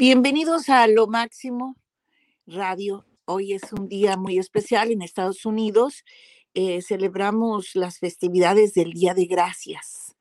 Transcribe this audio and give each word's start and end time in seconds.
Bienvenidos 0.00 0.70
a 0.70 0.86
Lo 0.86 1.08
Máximo 1.08 1.76
Radio. 2.46 3.04
Hoy 3.26 3.52
es 3.52 3.70
un 3.70 3.86
día 3.86 4.16
muy 4.16 4.38
especial 4.38 4.90
en 4.90 5.02
Estados 5.02 5.44
Unidos. 5.44 6.06
Eh, 6.54 6.80
celebramos 6.80 7.74
las 7.74 7.98
festividades 7.98 8.72
del 8.72 8.94
Día 8.94 9.12
de 9.12 9.26
Gracias. 9.26 10.16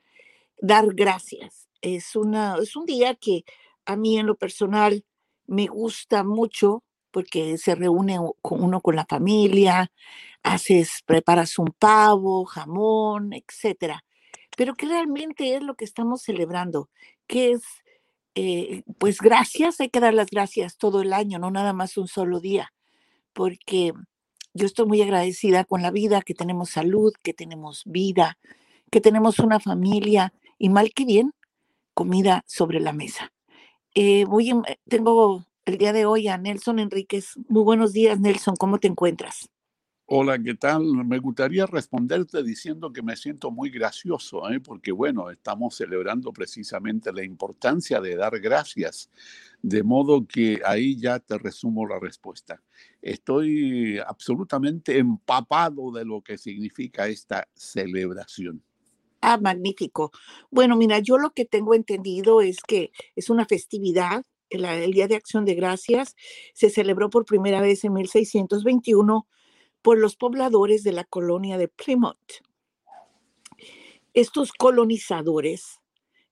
Dar 0.57 0.93
gracias. 0.93 1.69
Es, 1.79 2.17
una, 2.17 2.57
es 2.61 2.75
un 2.75 2.85
día 2.85 3.15
que 3.15 3.45
a 3.85 3.95
mí 3.95 4.19
en 4.19 4.25
lo 4.25 4.35
personal 4.35 5.05
me 5.47 5.67
gusta 5.67 6.25
mucho 6.25 6.83
porque 7.09 7.57
se 7.57 7.73
reúne 7.73 8.19
uno 8.41 8.81
con 8.81 8.97
la 8.97 9.05
familia, 9.05 9.93
haces, 10.43 11.03
preparas 11.05 11.57
un 11.57 11.73
pavo, 11.79 12.43
jamón, 12.43 13.31
etcétera. 13.31 14.03
Pero 14.57 14.75
que 14.75 14.87
realmente 14.87 15.55
es 15.55 15.63
lo 15.63 15.75
que 15.75 15.85
estamos 15.85 16.21
celebrando, 16.21 16.89
que 17.27 17.51
es, 17.51 17.63
eh, 18.35 18.83
pues 18.97 19.19
gracias, 19.19 19.79
hay 19.79 19.89
que 19.89 19.99
dar 19.99 20.13
las 20.13 20.29
gracias 20.29 20.77
todo 20.77 21.01
el 21.01 21.13
año, 21.13 21.39
no 21.39 21.51
nada 21.51 21.73
más 21.73 21.97
un 21.97 22.07
solo 22.07 22.39
día, 22.39 22.73
porque 23.33 23.93
yo 24.53 24.65
estoy 24.65 24.85
muy 24.85 25.01
agradecida 25.01 25.63
con 25.63 25.81
la 25.81 25.91
vida, 25.91 26.21
que 26.21 26.33
tenemos 26.33 26.69
salud, 26.71 27.13
que 27.23 27.33
tenemos 27.33 27.83
vida, 27.85 28.37
que 28.91 29.01
tenemos 29.01 29.39
una 29.39 29.59
familia 29.59 30.33
y 30.57 30.69
mal 30.69 30.93
que 30.93 31.05
bien, 31.05 31.33
comida 31.93 32.43
sobre 32.47 32.79
la 32.79 32.93
mesa. 32.93 33.31
Eh, 33.93 34.25
voy, 34.25 34.51
tengo 34.87 35.45
el 35.65 35.77
día 35.77 35.93
de 35.93 36.05
hoy 36.05 36.27
a 36.27 36.37
Nelson 36.37 36.79
Enríquez. 36.79 37.33
Muy 37.47 37.63
buenos 37.63 37.93
días, 37.93 38.19
Nelson, 38.19 38.55
¿cómo 38.55 38.79
te 38.79 38.87
encuentras? 38.87 39.49
Hola, 40.11 40.39
¿qué 40.39 40.55
tal? 40.55 41.05
Me 41.05 41.19
gustaría 41.19 41.67
responderte 41.67 42.41
diciendo 42.41 42.91
que 42.91 43.03
me 43.03 43.15
siento 43.15 43.51
muy 43.51 43.69
gracioso, 43.69 44.49
¿eh? 44.49 44.59
porque 44.59 44.91
bueno, 44.91 45.29
estamos 45.29 45.75
celebrando 45.75 46.33
precisamente 46.33 47.13
la 47.13 47.23
importancia 47.23 48.01
de 48.01 48.15
dar 48.15 48.39
gracias, 48.39 49.11
de 49.61 49.83
modo 49.83 50.25
que 50.25 50.61
ahí 50.65 50.97
ya 50.97 51.19
te 51.19 51.37
resumo 51.37 51.85
la 51.85 51.99
respuesta. 51.99 52.59
Estoy 53.03 53.99
absolutamente 53.99 54.97
empapado 54.97 55.91
de 55.91 56.05
lo 56.05 56.23
que 56.23 56.39
significa 56.39 57.07
esta 57.07 57.47
celebración. 57.53 58.63
Ah, 59.21 59.37
magnífico. 59.37 60.11
Bueno, 60.49 60.75
mira, 60.75 60.97
yo 60.97 61.19
lo 61.19 61.35
que 61.35 61.45
tengo 61.45 61.75
entendido 61.75 62.41
es 62.41 62.61
que 62.67 62.91
es 63.15 63.29
una 63.29 63.45
festividad 63.45 64.25
el, 64.49 64.91
Día 64.91 65.07
de 65.07 65.15
Acción 65.15 65.45
de 65.45 65.53
Gracias 65.53 66.15
se 66.55 66.71
celebró 66.71 67.11
por 67.11 67.25
primera 67.25 67.61
vez 67.61 67.83
en 67.83 67.93
1621 67.93 69.27
por 69.81 69.97
los 69.97 70.15
pobladores 70.15 70.83
de 70.83 70.91
la 70.91 71.03
colonia 71.03 71.57
de 71.57 71.67
Plymouth. 71.67 72.43
Estos 74.13 74.51
colonizadores, 74.51 75.79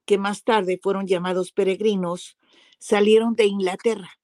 que 0.06 0.18
más 0.18 0.44
tarde 0.44 0.80
fueron 0.82 1.08
llamados 1.08 1.52
peregrinos, 1.52 2.38
salieron 2.80 3.36
de 3.36 3.46
Inglaterra. 3.46 4.20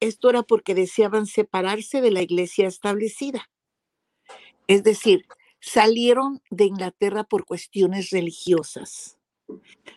Esto 0.00 0.30
era 0.30 0.42
porque 0.42 0.74
deseaban 0.74 1.26
separarse 1.26 2.00
de 2.00 2.10
la 2.10 2.22
iglesia 2.22 2.66
establecida. 2.66 3.48
Es 4.66 4.82
decir, 4.82 5.26
salieron 5.60 6.42
de 6.50 6.64
Inglaterra 6.64 7.24
por 7.24 7.44
cuestiones 7.44 8.10
religiosas. 8.10 9.18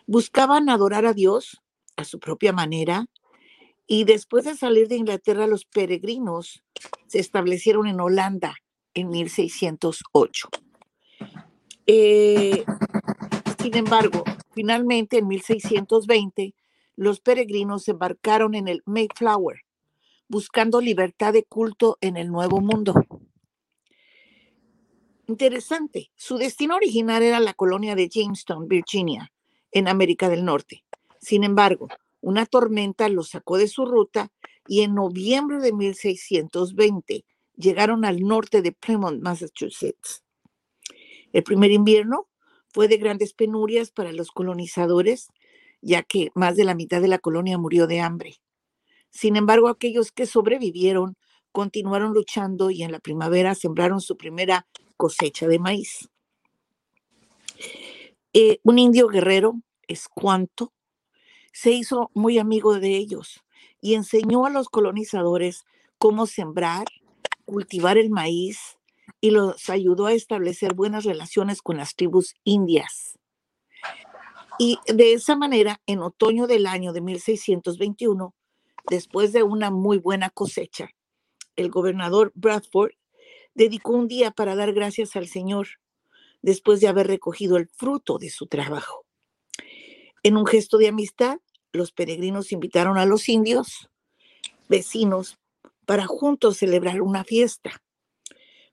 Buscaban 0.06 0.68
adorar 0.68 1.06
a 1.06 1.12
Dios 1.12 1.60
a 1.96 2.04
su 2.04 2.18
propia 2.18 2.52
manera. 2.52 3.06
Y 3.92 4.04
después 4.04 4.44
de 4.44 4.56
salir 4.56 4.86
de 4.86 4.94
Inglaterra, 4.94 5.48
los 5.48 5.64
peregrinos 5.64 6.62
se 7.08 7.18
establecieron 7.18 7.88
en 7.88 7.98
Holanda 7.98 8.54
en 8.94 9.10
1608. 9.10 10.48
Eh, 11.88 12.64
sin 13.60 13.76
embargo, 13.76 14.22
finalmente 14.52 15.18
en 15.18 15.26
1620, 15.26 16.54
los 16.94 17.18
peregrinos 17.18 17.88
embarcaron 17.88 18.54
en 18.54 18.68
el 18.68 18.84
Mayflower, 18.86 19.62
buscando 20.28 20.80
libertad 20.80 21.32
de 21.32 21.42
culto 21.42 21.98
en 22.00 22.16
el 22.16 22.30
Nuevo 22.30 22.60
Mundo. 22.60 22.94
Interesante, 25.26 26.12
su 26.14 26.36
destino 26.38 26.76
original 26.76 27.24
era 27.24 27.40
la 27.40 27.54
colonia 27.54 27.96
de 27.96 28.08
Jamestown, 28.08 28.68
Virginia, 28.68 29.32
en 29.72 29.88
América 29.88 30.28
del 30.28 30.44
Norte. 30.44 30.84
Sin 31.20 31.42
embargo, 31.42 31.88
una 32.20 32.46
tormenta 32.46 33.08
los 33.08 33.30
sacó 33.30 33.56
de 33.56 33.68
su 33.68 33.84
ruta 33.86 34.30
y 34.66 34.82
en 34.82 34.94
noviembre 34.94 35.58
de 35.58 35.72
1620 35.72 37.24
llegaron 37.56 38.04
al 38.04 38.20
norte 38.20 38.62
de 38.62 38.72
Plymouth, 38.72 39.20
Massachusetts. 39.20 40.22
El 41.32 41.42
primer 41.42 41.70
invierno 41.70 42.28
fue 42.72 42.88
de 42.88 42.98
grandes 42.98 43.34
penurias 43.34 43.90
para 43.90 44.12
los 44.12 44.30
colonizadores, 44.30 45.28
ya 45.80 46.02
que 46.02 46.30
más 46.34 46.56
de 46.56 46.64
la 46.64 46.74
mitad 46.74 47.00
de 47.00 47.08
la 47.08 47.18
colonia 47.18 47.58
murió 47.58 47.86
de 47.86 48.00
hambre. 48.00 48.40
Sin 49.10 49.36
embargo, 49.36 49.68
aquellos 49.68 50.12
que 50.12 50.26
sobrevivieron 50.26 51.16
continuaron 51.52 52.12
luchando 52.14 52.70
y 52.70 52.82
en 52.82 52.92
la 52.92 53.00
primavera 53.00 53.54
sembraron 53.54 54.00
su 54.00 54.16
primera 54.16 54.66
cosecha 54.96 55.48
de 55.48 55.58
maíz. 55.58 56.08
Eh, 58.32 58.60
un 58.62 58.78
indio 58.78 59.08
guerrero, 59.08 59.60
Escuanto, 59.88 60.72
se 61.52 61.72
hizo 61.72 62.10
muy 62.14 62.38
amigo 62.38 62.78
de 62.78 62.96
ellos 62.96 63.42
y 63.80 63.94
enseñó 63.94 64.46
a 64.46 64.50
los 64.50 64.68
colonizadores 64.68 65.64
cómo 65.98 66.26
sembrar, 66.26 66.86
cultivar 67.44 67.98
el 67.98 68.10
maíz 68.10 68.78
y 69.20 69.30
los 69.30 69.68
ayudó 69.68 70.06
a 70.06 70.12
establecer 70.12 70.74
buenas 70.74 71.04
relaciones 71.04 71.62
con 71.62 71.76
las 71.76 71.94
tribus 71.94 72.34
indias. 72.44 73.18
Y 74.58 74.78
de 74.86 75.14
esa 75.14 75.36
manera, 75.36 75.80
en 75.86 76.00
otoño 76.00 76.46
del 76.46 76.66
año 76.66 76.92
de 76.92 77.00
1621, 77.00 78.34
después 78.88 79.32
de 79.32 79.42
una 79.42 79.70
muy 79.70 79.98
buena 79.98 80.30
cosecha, 80.30 80.90
el 81.56 81.70
gobernador 81.70 82.32
Bradford 82.34 82.92
dedicó 83.54 83.92
un 83.92 84.06
día 84.06 84.30
para 84.30 84.54
dar 84.56 84.72
gracias 84.72 85.16
al 85.16 85.28
Señor 85.28 85.68
después 86.42 86.80
de 86.80 86.88
haber 86.88 87.06
recogido 87.06 87.56
el 87.56 87.68
fruto 87.68 88.18
de 88.18 88.30
su 88.30 88.46
trabajo. 88.46 89.06
En 90.22 90.36
un 90.36 90.46
gesto 90.46 90.76
de 90.76 90.88
amistad, 90.88 91.38
los 91.72 91.92
peregrinos 91.92 92.52
invitaron 92.52 92.98
a 92.98 93.06
los 93.06 93.28
indios 93.28 93.88
vecinos 94.68 95.38
para 95.86 96.06
juntos 96.06 96.58
celebrar 96.58 97.02
una 97.02 97.24
fiesta, 97.24 97.82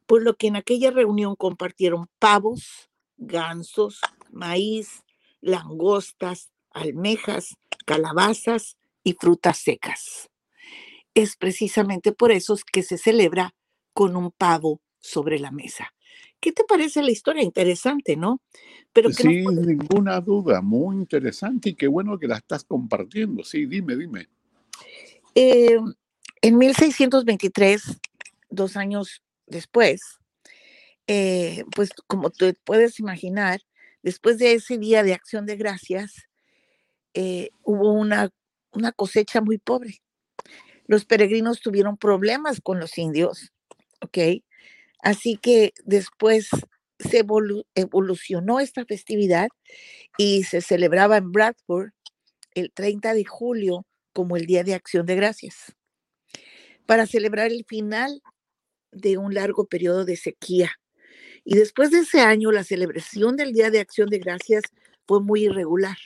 por 0.06 0.22
lo 0.22 0.36
que 0.36 0.48
en 0.48 0.56
aquella 0.56 0.92
reunión 0.92 1.36
compartieron 1.36 2.08
pavos, 2.20 2.90
gansos, 3.18 4.02
maíz, 4.32 5.04
langostas, 5.42 6.52
almejas, 6.72 7.56
calabazas 7.86 8.78
y 9.04 9.14
frutas 9.14 9.58
secas. 9.58 10.30
Es 11.14 11.36
precisamente 11.36 12.12
por 12.12 12.32
eso 12.32 12.56
que 12.72 12.84
se 12.84 12.98
celebra 12.98 13.56
con 13.94 14.16
un 14.16 14.32
pavo 14.32 14.82
sobre 15.00 15.40
la 15.40 15.52
mesa. 15.52 15.94
¿Qué 16.40 16.52
te 16.52 16.64
parece 16.64 17.02
la 17.02 17.12
historia? 17.12 17.44
Interesante, 17.44 18.16
¿no? 18.16 18.42
Pero 18.94 19.12
Sin 19.12 19.44
ninguna 19.44 20.20
duda, 20.22 20.62
muy 20.62 20.96
interesante 20.96 21.70
y 21.70 21.76
qué 21.76 21.88
bueno 21.88 22.18
que 22.20 22.28
la 22.28 22.38
estás 22.38 22.64
compartiendo. 22.64 23.44
Sí, 23.44 23.66
dime, 23.66 23.96
dime. 23.96 24.30
Eh, 25.36 25.78
en 26.42 26.58
1623, 26.58 28.00
dos 28.50 28.78
años 28.78 29.22
después, 29.46 30.02
eh, 31.08 31.64
pues 31.76 31.92
como 32.08 32.30
tú 32.30 32.54
puedes 32.64 33.00
imaginar, 33.00 33.62
después 34.04 34.38
de 34.38 34.54
ese 34.54 34.78
día 34.78 35.04
de 35.04 35.14
acción 35.14 35.46
de 35.46 35.56
gracias, 35.56 36.28
eh, 37.14 37.50
hubo 37.64 37.94
una, 37.94 38.30
una 38.72 38.92
cosecha 38.92 39.42
muy 39.42 39.58
pobre. 39.58 40.02
Los 40.86 41.06
peregrinos 41.06 41.62
tuvieron 41.62 41.98
problemas 41.98 42.62
con 42.62 42.80
los 42.80 42.98
indios, 42.98 43.52
¿ok? 44.02 44.18
Así 45.00 45.38
que 45.38 45.74
después 45.86 46.50
se 47.00 47.24
evolucionó 47.76 48.60
esta 48.60 48.86
festividad 48.86 49.50
y 50.18 50.44
se 50.44 50.62
celebraba 50.62 51.18
en 51.18 51.32
Bradford 51.32 51.92
el 52.56 52.72
30 52.72 53.14
de 53.14 53.24
julio 53.26 53.86
como 54.14 54.36
el 54.36 54.48
Día 54.48 54.64
de 54.64 54.74
Acción 54.74 55.06
de 55.06 55.16
Gracias, 55.16 55.76
para 56.88 57.06
celebrar 57.06 57.52
el 57.52 57.66
final 57.66 58.22
de 58.92 59.18
un 59.18 59.36
largo 59.36 59.66
periodo 59.66 60.06
de 60.06 60.16
sequía. 60.16 60.72
Y 61.44 61.56
después 61.56 61.92
de 61.92 62.00
ese 62.00 62.22
año, 62.22 62.52
la 62.52 62.64
celebración 62.64 63.38
del 63.38 63.54
Día 63.54 63.70
de 63.70 63.80
Acción 63.80 64.10
de 64.10 64.18
Gracias 64.18 64.64
fue 65.06 65.22
muy 65.22 65.46
irregular. 65.46 65.98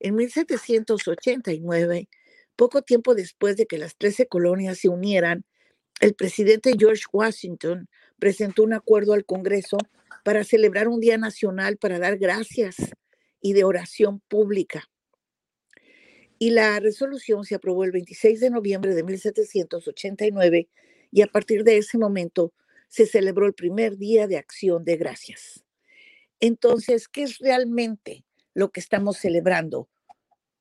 En 0.00 0.16
1789, 0.16 2.08
poco 2.56 2.82
tiempo 2.82 3.14
después 3.14 3.56
de 3.56 3.66
que 3.66 3.78
las 3.78 3.96
13 3.96 4.28
colonias 4.28 4.78
se 4.78 4.88
unieran, 4.88 5.44
el 6.00 6.14
presidente 6.14 6.74
George 6.78 7.04
Washington 7.12 7.88
presentó 8.18 8.62
un 8.62 8.72
acuerdo 8.72 9.12
al 9.12 9.24
Congreso 9.24 9.78
para 10.24 10.44
celebrar 10.44 10.88
un 10.88 11.00
día 11.00 11.18
nacional 11.18 11.76
para 11.76 11.98
dar 11.98 12.18
gracias 12.18 12.76
y 13.40 13.52
de 13.52 13.64
oración 13.64 14.20
pública. 14.28 14.88
Y 16.38 16.50
la 16.50 16.78
resolución 16.80 17.44
se 17.44 17.54
aprobó 17.54 17.84
el 17.84 17.92
26 17.92 18.40
de 18.40 18.50
noviembre 18.50 18.94
de 18.94 19.02
1789 19.02 20.68
y 21.10 21.22
a 21.22 21.26
partir 21.26 21.64
de 21.64 21.78
ese 21.78 21.96
momento 21.96 22.52
se 22.88 23.06
celebró 23.06 23.46
el 23.46 23.54
primer 23.54 23.96
día 23.96 24.26
de 24.26 24.36
acción 24.36 24.84
de 24.84 24.96
gracias. 24.96 25.64
Entonces, 26.40 27.08
¿qué 27.08 27.22
es 27.22 27.38
realmente 27.38 28.24
lo 28.52 28.70
que 28.70 28.80
estamos 28.80 29.16
celebrando, 29.16 29.88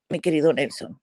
mi 0.09 0.19
querido 0.19 0.53
Nelson? 0.53 0.99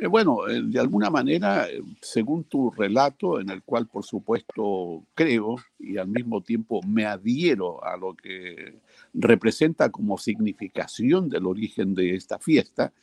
Eh, 0.00 0.06
bueno, 0.06 0.48
eh, 0.48 0.62
de 0.64 0.80
alguna 0.80 1.10
manera, 1.10 1.68
eh, 1.68 1.82
según 2.00 2.44
tu 2.44 2.70
relato, 2.70 3.38
en 3.38 3.50
el 3.50 3.62
cual 3.62 3.86
por 3.86 4.02
supuesto 4.02 5.04
creo 5.14 5.56
y 5.78 5.98
al 5.98 6.08
mismo 6.08 6.42
tiempo 6.42 6.80
me 6.86 7.04
adhiero 7.04 7.84
a 7.84 7.98
lo 7.98 8.14
que 8.14 8.80
representa 9.12 9.90
como 9.90 10.16
significación 10.16 11.28
del 11.28 11.44
origen 11.44 11.94
de 11.94 12.14
esta 12.14 12.38
fiesta, 12.38 12.94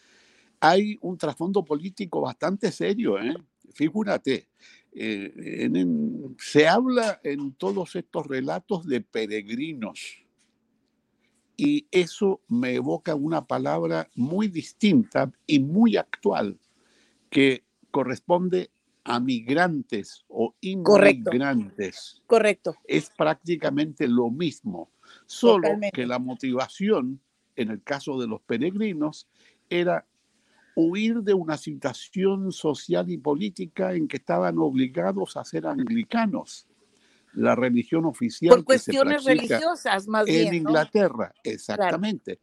hay 0.59 0.97
un 1.01 1.19
trasfondo 1.19 1.63
político 1.63 2.21
bastante 2.21 2.71
serio. 2.71 3.19
¿eh? 3.19 3.35
Figúrate, 3.75 4.47
se 6.39 6.67
habla 6.67 7.19
en 7.23 7.51
todos 7.53 7.95
estos 7.95 8.25
relatos 8.25 8.87
de 8.87 9.01
peregrinos. 9.01 10.23
Y 11.55 11.85
eso 11.91 12.41
me 12.47 12.73
evoca 12.73 13.13
una 13.13 13.45
palabra 13.45 14.09
muy 14.15 14.47
distinta 14.47 15.31
y 15.45 15.59
muy 15.59 15.97
actual, 15.97 16.57
que 17.29 17.63
corresponde 17.91 18.69
a 19.03 19.19
migrantes 19.19 20.25
o 20.27 20.53
inmigrantes. 20.61 22.21
Correcto. 22.27 22.75
Es 22.85 23.09
prácticamente 23.09 24.07
lo 24.07 24.29
mismo, 24.29 24.91
solo 25.25 25.69
que 25.93 26.05
la 26.05 26.19
motivación, 26.19 27.21
en 27.55 27.71
el 27.71 27.81
caso 27.83 28.19
de 28.19 28.27
los 28.27 28.41
peregrinos, 28.41 29.27
era 29.69 30.05
huir 30.75 31.23
de 31.23 31.33
una 31.33 31.57
situación 31.57 32.51
social 32.51 33.09
y 33.09 33.17
política 33.17 33.93
en 33.93 34.07
que 34.07 34.17
estaban 34.17 34.59
obligados 34.59 35.37
a 35.37 35.43
ser 35.43 35.65
anglicanos, 35.65 36.67
la 37.33 37.55
religión 37.55 38.05
oficial. 38.05 38.55
Por 38.55 38.65
cuestiones 38.65 39.23
religiosas, 39.23 40.07
más 40.07 40.25
bien. 40.25 40.49
En 40.49 40.53
Inglaterra, 40.53 41.33
exactamente. 41.43 42.39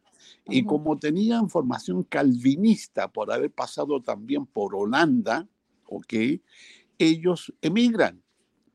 Y 0.47 0.63
como 0.65 0.97
tenían 0.97 1.49
formación 1.49 2.03
calvinista 2.03 3.07
por 3.07 3.31
haber 3.31 3.51
pasado 3.51 4.01
también 4.01 4.45
por 4.45 4.75
Holanda, 4.75 5.47
¿ok? 5.85 6.13
Ellos 6.97 7.53
emigran, 7.61 8.21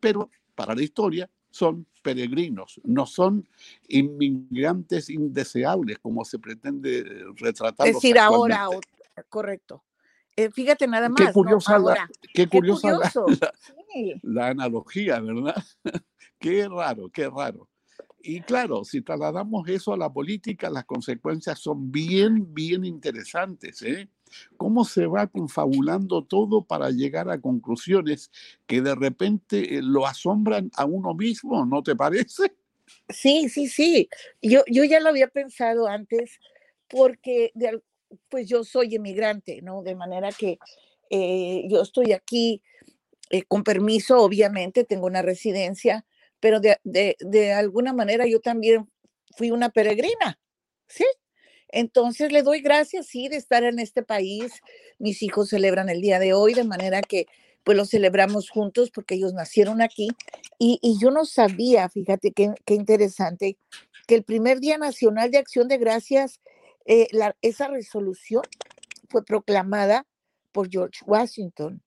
pero 0.01 0.31
para 0.55 0.75
la 0.75 0.83
historia 0.83 1.31
son 1.51 1.87
peregrinos, 2.03 2.81
no 2.85 3.07
son 3.07 3.49
inmigrantes 3.89 5.11
indeseables 5.11 5.99
como 5.99 6.25
se 6.25 6.39
pretende 6.39 7.05
retratar. 7.37 7.87
Es 7.87 7.95
decir, 7.95 8.19
ahora, 8.19 8.69
correcto. 9.29 9.85
Eh, 10.37 10.51
fíjate 10.51 10.87
nada 10.87 11.09
más. 11.09 11.19
Qué 11.27 11.33
curiosa, 11.33 11.79
la, 11.79 12.09
qué 12.33 12.47
curiosa 12.47 12.99
la, 14.23 14.47
analogía, 14.49 15.21
¿verdad? 15.21 15.63
qué 16.39 16.69
raro, 16.69 17.11
qué 17.11 17.29
raro. 17.29 17.69
Y 18.23 18.43
claro, 18.43 18.85
si 18.85 19.01
trasladamos 19.01 19.69
eso 19.69 19.93
a 19.93 19.97
la 19.97 20.13
política, 20.13 20.69
las 20.69 20.85
consecuencias 20.85 21.59
son 21.59 21.91
bien, 21.91 22.53
bien 22.53 22.85
interesantes. 22.85 23.81
¿eh? 23.83 24.09
¿Cómo 24.57 24.85
se 24.85 25.07
va 25.07 25.27
confabulando 25.27 26.25
todo 26.25 26.63
para 26.63 26.91
llegar 26.91 27.31
a 27.31 27.41
conclusiones 27.41 28.31
que 28.67 28.83
de 28.83 28.95
repente 28.95 29.77
eh, 29.77 29.83
lo 29.83 30.07
asombran 30.07 30.71
a 30.77 30.85
uno 30.85 31.15
mismo, 31.15 31.65
¿no 31.65 31.83
te 31.83 31.97
parece? 31.97 32.53
Sí, 33.09 33.49
sí, 33.49 33.69
sí. 33.69 34.09
Yo, 34.43 34.63
yo 34.67 34.85
ya 34.85 35.01
lo 35.01 35.09
había 35.09 35.29
pensado 35.29 35.87
antes 35.87 36.39
porque 36.89 37.53
pues 38.29 38.49
yo 38.49 38.65
soy 38.65 38.97
emigrante, 38.97 39.63
¿no? 39.63 39.83
De 39.83 39.95
manera 39.95 40.31
que 40.33 40.59
eh, 41.09 41.67
yo 41.69 41.83
estoy 41.83 42.13
aquí 42.13 42.63
eh, 43.31 43.45
con 43.45 43.63
permiso, 43.63 44.19
obviamente, 44.19 44.85
tengo 44.85 45.07
una 45.07 45.23
residencia, 45.23 46.05
pero 46.41 46.61
de, 46.61 47.53
alguna 47.53 47.93
manera 47.93 48.27
yo 48.27 48.41
también 48.41 48.91
fui 49.37 49.51
una 49.51 49.69
peregrina, 49.69 50.39
¿sí? 50.89 51.05
Entonces 51.69 52.33
le 52.33 52.43
doy 52.43 52.61
gracias, 52.61 53.07
sí, 53.07 53.29
de 53.29 53.37
estar 53.37 53.63
en 53.63 53.79
este 53.79 54.03
país. 54.03 54.61
Mis 54.99 55.23
hijos 55.23 55.51
celebran 55.51 55.89
el 55.89 56.01
día 56.01 56.19
de 56.19 56.33
hoy, 56.33 56.55
de 56.55 56.65
manera 56.65 57.01
que 57.01 57.27
pues 57.63 57.77
lo 57.77 57.85
celebramos 57.85 58.51
juntos 58.51 58.91
porque 58.91 59.15
ellos 59.15 59.35
nacieron 59.35 59.83
aquí. 59.83 60.09
Y, 60.59 60.81
yo 61.01 61.11
no 61.11 61.25
sabía, 61.25 61.89
fíjate 61.89 62.33
qué, 62.33 62.53
interesante, 62.67 63.57
que 64.09 64.15
el 64.17 64.25
primer 64.25 64.59
Día 64.61 64.79
Nacional 64.79 65.31
de 65.31 65.39
Acción 65.39 65.69
de 65.69 65.79
Gracias, 65.79 66.41
eh, 66.87 67.09
esa 67.43 67.69
resolución 67.69 68.43
fue 69.09 69.25
proclamada 69.25 70.07
por 70.53 70.69
George 70.71 71.01
Washington. 71.07 71.83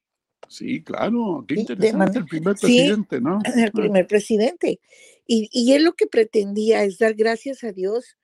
Sí, 0.53 0.83
claro, 0.83 1.43
qué 1.47 1.55
interesante, 1.55 2.19
el 2.19 2.25
primer 2.25 2.55
presidente, 2.55 3.19
¿no? 3.19 3.39
El 3.55 3.71
primer 3.71 4.05
presidente. 4.05 4.79
Y, 5.25 5.49
y 5.51 5.73
él 5.73 5.83
lo 5.83 5.93
que 5.93 6.05
pretendía 6.05 6.83
es 6.83 6.99
dar 6.99 7.15
gracias 7.15 7.63
a 7.63 7.71
Dios 7.71 8.17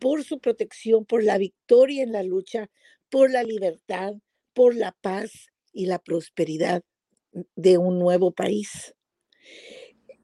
por 0.00 0.24
su 0.24 0.40
protección, 0.40 1.04
por 1.04 1.22
la 1.22 1.38
victoria 1.38 2.02
en 2.02 2.10
la 2.10 2.24
lucha, 2.24 2.68
por 3.10 3.30
la 3.30 3.44
libertad, 3.44 4.14
por 4.54 4.74
la 4.74 4.90
paz 5.02 5.30
y 5.72 5.86
la 5.86 6.00
prosperidad 6.00 6.82
de 7.54 7.78
un 7.78 8.00
nuevo 8.00 8.32
país. 8.32 8.92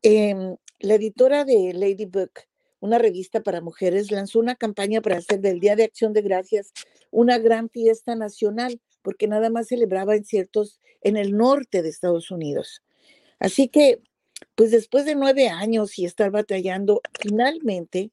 Em, 0.02 0.56
la 0.80 0.94
editora 0.94 1.44
de 1.44 1.72
Lady 1.72 2.06
Book, 2.06 2.32
una 2.80 2.98
revista 2.98 3.44
para 3.44 3.60
mujeres, 3.60 4.10
lanzó 4.10 4.40
una 4.40 4.56
campaña 4.56 5.00
para 5.00 5.18
hacer 5.18 5.38
del 5.38 5.60
Día 5.60 5.76
de 5.76 5.84
Acción 5.84 6.12
de 6.12 6.22
Gracias 6.22 6.72
una 7.12 7.38
gran 7.38 7.70
fiesta 7.70 8.16
nacional 8.16 8.80
porque 9.08 9.26
nada 9.26 9.48
más 9.48 9.68
celebraba 9.68 10.16
en 10.16 10.26
ciertos, 10.26 10.82
en 11.00 11.16
el 11.16 11.34
norte 11.34 11.80
de 11.80 11.88
Estados 11.88 12.30
Unidos. 12.30 12.82
Así 13.38 13.68
que, 13.68 14.02
pues 14.54 14.70
después 14.70 15.06
de 15.06 15.14
nueve 15.14 15.48
años 15.48 15.98
y 15.98 16.04
estar 16.04 16.30
batallando, 16.30 17.00
finalmente 17.18 18.10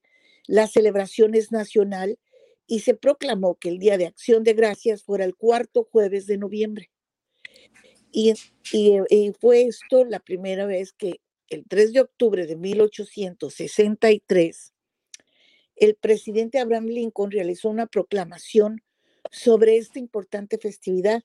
la 0.47 0.67
celebración 0.67 1.35
es 1.35 1.51
nacional 1.51 2.17
y 2.65 2.79
se 2.79 2.93
proclamó 2.93 3.55
que 3.55 3.67
el 3.67 3.77
Día 3.77 3.97
de 3.97 4.05
Acción 4.05 4.45
de 4.45 4.53
Gracias 4.53 5.03
fuera 5.03 5.25
el 5.25 5.35
cuarto 5.35 5.83
jueves 5.83 6.27
de 6.27 6.37
noviembre. 6.37 6.89
Y, 8.13 8.33
y, 8.71 9.33
fue 9.37 9.63
esto 9.63 10.05
la 10.05 10.21
primera 10.21 10.65
vez 10.65 10.93
que 10.93 11.19
el 11.49 11.65
3 11.67 11.91
de 11.91 11.99
octubre 11.99 12.47
de 12.47 12.55
1863, 12.55 14.73
el 15.75 15.95
presidente 15.95 16.59
Abraham 16.59 16.85
Lincoln 16.85 17.31
realizó 17.31 17.67
una 17.67 17.85
proclamación 17.85 18.81
sobre 19.35 19.75
esta 19.75 19.99
importante 19.99 20.57
festividad 20.57 21.23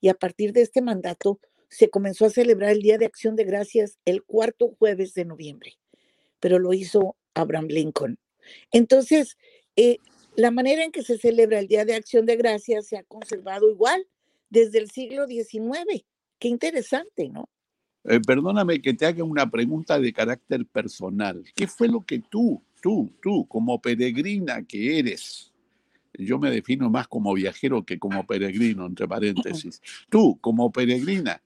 y 0.00 0.08
a 0.08 0.14
partir 0.14 0.52
de 0.52 0.62
este 0.62 0.82
mandato 0.82 1.38
se 1.68 1.88
comenzó 1.88 2.26
a 2.26 2.30
celebrar 2.30 2.70
el 2.70 2.82
Día 2.82 2.98
de 2.98 3.06
Acción 3.06 3.36
de 3.36 3.44
Gracias 3.44 3.98
el 4.04 4.24
cuarto 4.24 4.74
jueves 4.78 5.14
de 5.14 5.24
noviembre, 5.24 5.78
pero 6.40 6.58
lo 6.58 6.72
hizo 6.72 7.16
Abraham 7.34 7.68
Lincoln. 7.68 8.18
Entonces, 8.72 9.38
eh, 9.76 9.98
la 10.34 10.50
manera 10.50 10.82
en 10.82 10.90
que 10.90 11.02
se 11.02 11.18
celebra 11.18 11.60
el 11.60 11.68
Día 11.68 11.84
de 11.84 11.94
Acción 11.94 12.26
de 12.26 12.36
Gracias 12.36 12.88
se 12.88 12.96
ha 12.96 13.04
conservado 13.04 13.70
igual 13.70 14.06
desde 14.50 14.78
el 14.78 14.90
siglo 14.90 15.26
XIX. 15.28 16.04
Qué 16.40 16.48
interesante, 16.48 17.28
¿no? 17.28 17.48
Eh, 18.04 18.18
perdóname 18.26 18.82
que 18.82 18.92
te 18.92 19.06
haga 19.06 19.22
una 19.22 19.48
pregunta 19.48 20.00
de 20.00 20.12
carácter 20.12 20.66
personal. 20.66 21.44
¿Qué 21.54 21.68
fue 21.68 21.86
lo 21.86 22.04
que 22.04 22.18
tú, 22.18 22.60
tú, 22.80 23.12
tú, 23.22 23.46
como 23.46 23.80
peregrina 23.80 24.64
que 24.66 24.98
eres, 24.98 25.51
yo 26.14 26.38
me 26.38 26.50
defino 26.50 26.90
más 26.90 27.08
como 27.08 27.32
viajero 27.34 27.84
que 27.84 27.98
como 27.98 28.26
peregrino, 28.26 28.86
entre 28.86 29.08
paréntesis. 29.08 29.80
Tú, 30.08 30.38
como 30.40 30.70
peregrina 30.72 31.42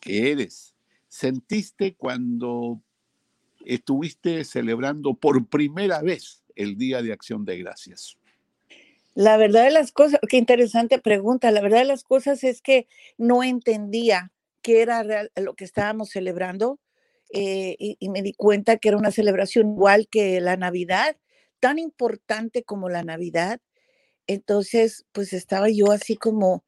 que 0.00 0.32
eres, 0.32 0.74
¿sentiste 1.08 1.94
cuando 1.94 2.80
estuviste 3.64 4.44
celebrando 4.44 5.14
por 5.14 5.46
primera 5.46 6.00
vez 6.00 6.42
el 6.56 6.76
Día 6.76 7.02
de 7.02 7.12
Acción 7.12 7.44
de 7.44 7.58
Gracias? 7.58 8.16
La 9.14 9.36
verdad 9.36 9.64
de 9.64 9.72
las 9.72 9.92
cosas, 9.92 10.20
qué 10.28 10.38
interesante 10.38 10.98
pregunta. 10.98 11.50
La 11.50 11.60
verdad 11.60 11.78
de 11.78 11.84
las 11.84 12.04
cosas 12.04 12.44
es 12.44 12.62
que 12.62 12.86
no 13.18 13.42
entendía 13.42 14.32
qué 14.62 14.82
era 14.82 15.04
lo 15.36 15.54
que 15.54 15.64
estábamos 15.64 16.10
celebrando 16.10 16.78
eh, 17.32 17.76
y 17.78 18.08
me 18.08 18.22
di 18.22 18.32
cuenta 18.32 18.78
que 18.78 18.88
era 18.88 18.96
una 18.96 19.10
celebración 19.10 19.70
igual 19.70 20.08
que 20.08 20.40
la 20.40 20.56
Navidad, 20.56 21.16
tan 21.60 21.78
importante 21.78 22.62
como 22.62 22.88
la 22.88 23.02
Navidad, 23.02 23.60
entonces, 24.34 25.04
pues 25.10 25.32
estaba 25.32 25.68
yo 25.70 25.90
así 25.90 26.16
como, 26.16 26.64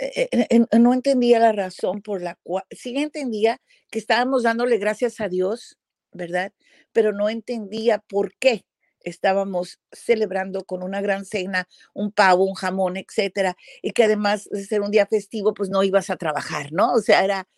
eh, 0.00 0.28
eh, 0.32 0.78
no 0.78 0.92
entendía 0.92 1.38
la 1.38 1.52
razón 1.52 2.02
por 2.02 2.20
la 2.20 2.34
cual, 2.42 2.64
sí 2.72 2.96
entendía 2.96 3.60
que 3.92 4.00
estábamos 4.00 4.42
dándole 4.42 4.76
gracias 4.78 5.20
a 5.20 5.28
Dios, 5.28 5.78
¿verdad? 6.12 6.52
Pero 6.92 7.12
no 7.12 7.28
entendía 7.28 8.00
por 8.00 8.34
qué 8.40 8.64
estábamos 9.02 9.78
celebrando 9.92 10.64
con 10.64 10.82
una 10.82 11.00
gran 11.00 11.24
cena, 11.24 11.68
un 11.94 12.10
pavo, 12.10 12.44
un 12.44 12.54
jamón, 12.54 12.96
etcétera, 12.96 13.56
y 13.82 13.92
que 13.92 14.04
además 14.04 14.48
de 14.50 14.64
ser 14.64 14.80
un 14.80 14.90
día 14.90 15.06
festivo, 15.06 15.54
pues 15.54 15.70
no 15.70 15.84
ibas 15.84 16.10
a 16.10 16.16
trabajar, 16.16 16.72
¿no? 16.72 16.92
O 16.94 17.00
sea, 17.00 17.24
era, 17.24 17.48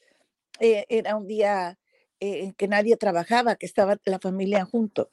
eh, 0.61 0.85
era 0.91 1.17
un 1.17 1.27
día 1.27 1.79
en 2.21 2.53
que 2.53 2.69
nadie 2.69 2.99
trabajaba, 2.99 3.57
que 3.57 3.67
estaba 3.67 3.97
la 4.05 4.19
familia 4.21 4.67
junto, 4.67 5.09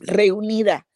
reunida 0.00 0.86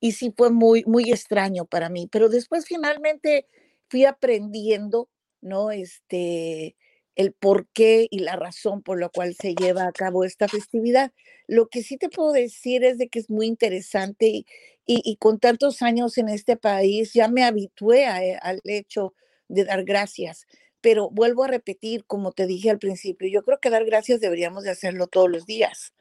y 0.00 0.12
sí 0.12 0.32
fue 0.36 0.50
muy, 0.50 0.84
muy 0.86 1.10
extraño 1.10 1.64
para 1.64 1.88
mí, 1.88 2.08
pero 2.10 2.28
después 2.28 2.66
finalmente 2.66 3.46
fui 3.88 4.04
aprendiendo, 4.04 5.08
¿no? 5.40 5.70
Este, 5.70 6.76
el 7.16 7.32
por 7.32 7.66
qué 7.68 8.06
y 8.10 8.20
la 8.20 8.36
razón 8.36 8.82
por 8.82 9.00
la 9.00 9.08
cual 9.08 9.34
se 9.34 9.54
lleva 9.54 9.86
a 9.86 9.92
cabo 9.92 10.24
esta 10.24 10.48
festividad. 10.48 11.12
Lo 11.48 11.68
que 11.68 11.82
sí 11.82 11.96
te 11.96 12.08
puedo 12.10 12.32
decir 12.32 12.84
es 12.84 12.98
de 12.98 13.08
que 13.08 13.18
es 13.20 13.30
muy 13.30 13.46
interesante 13.46 14.26
y, 14.26 14.44
y, 14.86 15.16
con 15.16 15.40
tantos 15.40 15.82
años 15.82 16.18
en 16.18 16.28
este 16.28 16.56
país 16.56 17.12
ya 17.12 17.28
me 17.28 17.42
habitué 17.44 18.04
eh, 18.04 18.38
al 18.40 18.60
hecho 18.64 19.14
de 19.48 19.64
dar 19.64 19.84
gracias, 19.84 20.46
pero 20.80 21.10
vuelvo 21.10 21.44
a 21.44 21.48
repetir, 21.48 22.04
como 22.06 22.32
te 22.32 22.46
dije 22.46 22.70
al 22.70 22.78
principio, 22.78 23.28
yo 23.28 23.42
creo 23.42 23.58
que 23.58 23.70
dar 23.70 23.84
gracias 23.84 24.20
deberíamos 24.20 24.64
de 24.64 24.70
hacerlo 24.70 25.06
todos 25.08 25.30
los 25.30 25.46
días. 25.46 25.92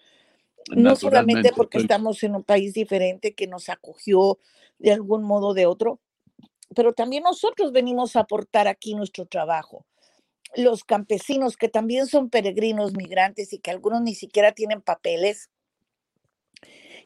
No 0.71 0.95
solamente 0.95 1.51
porque 1.55 1.77
estamos 1.77 2.23
en 2.23 2.35
un 2.35 2.43
país 2.43 2.73
diferente 2.73 3.33
que 3.33 3.47
nos 3.47 3.69
acogió 3.69 4.39
de 4.79 4.91
algún 4.91 5.23
modo 5.23 5.49
o 5.49 5.53
de 5.53 5.65
otro, 5.65 5.99
pero 6.75 6.93
también 6.93 7.23
nosotros 7.23 7.71
venimos 7.71 8.15
a 8.15 8.21
aportar 8.21 8.67
aquí 8.67 8.95
nuestro 8.95 9.25
trabajo. 9.25 9.85
Los 10.55 10.83
campesinos 10.83 11.57
que 11.57 11.69
también 11.69 12.07
son 12.07 12.29
peregrinos 12.29 12.93
migrantes 12.93 13.53
y 13.53 13.59
que 13.59 13.71
algunos 13.71 14.01
ni 14.01 14.15
siquiera 14.15 14.53
tienen 14.53 14.81
papeles 14.81 15.49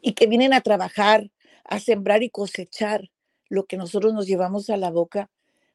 y 0.01 0.13
que 0.13 0.27
vienen 0.27 0.53
a 0.53 0.61
trabajar, 0.61 1.29
a 1.65 1.79
sembrar 1.79 2.23
y 2.23 2.29
cosechar 2.29 3.09
lo 3.49 3.65
que 3.65 3.77
nosotros 3.77 4.13
nos 4.13 4.27
llevamos 4.27 4.69
a 4.69 4.77
la 4.77 4.91
boca, 4.91 5.29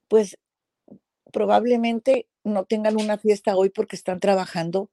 pues 0.09 0.39
probablemente 1.33 2.29
no 2.45 2.65
tengan 2.65 2.97
una 2.97 3.19
fiesta 3.19 3.57
hoy 3.57 3.71
porque 3.71 3.97
están 3.97 4.21
trabajando, 4.21 4.91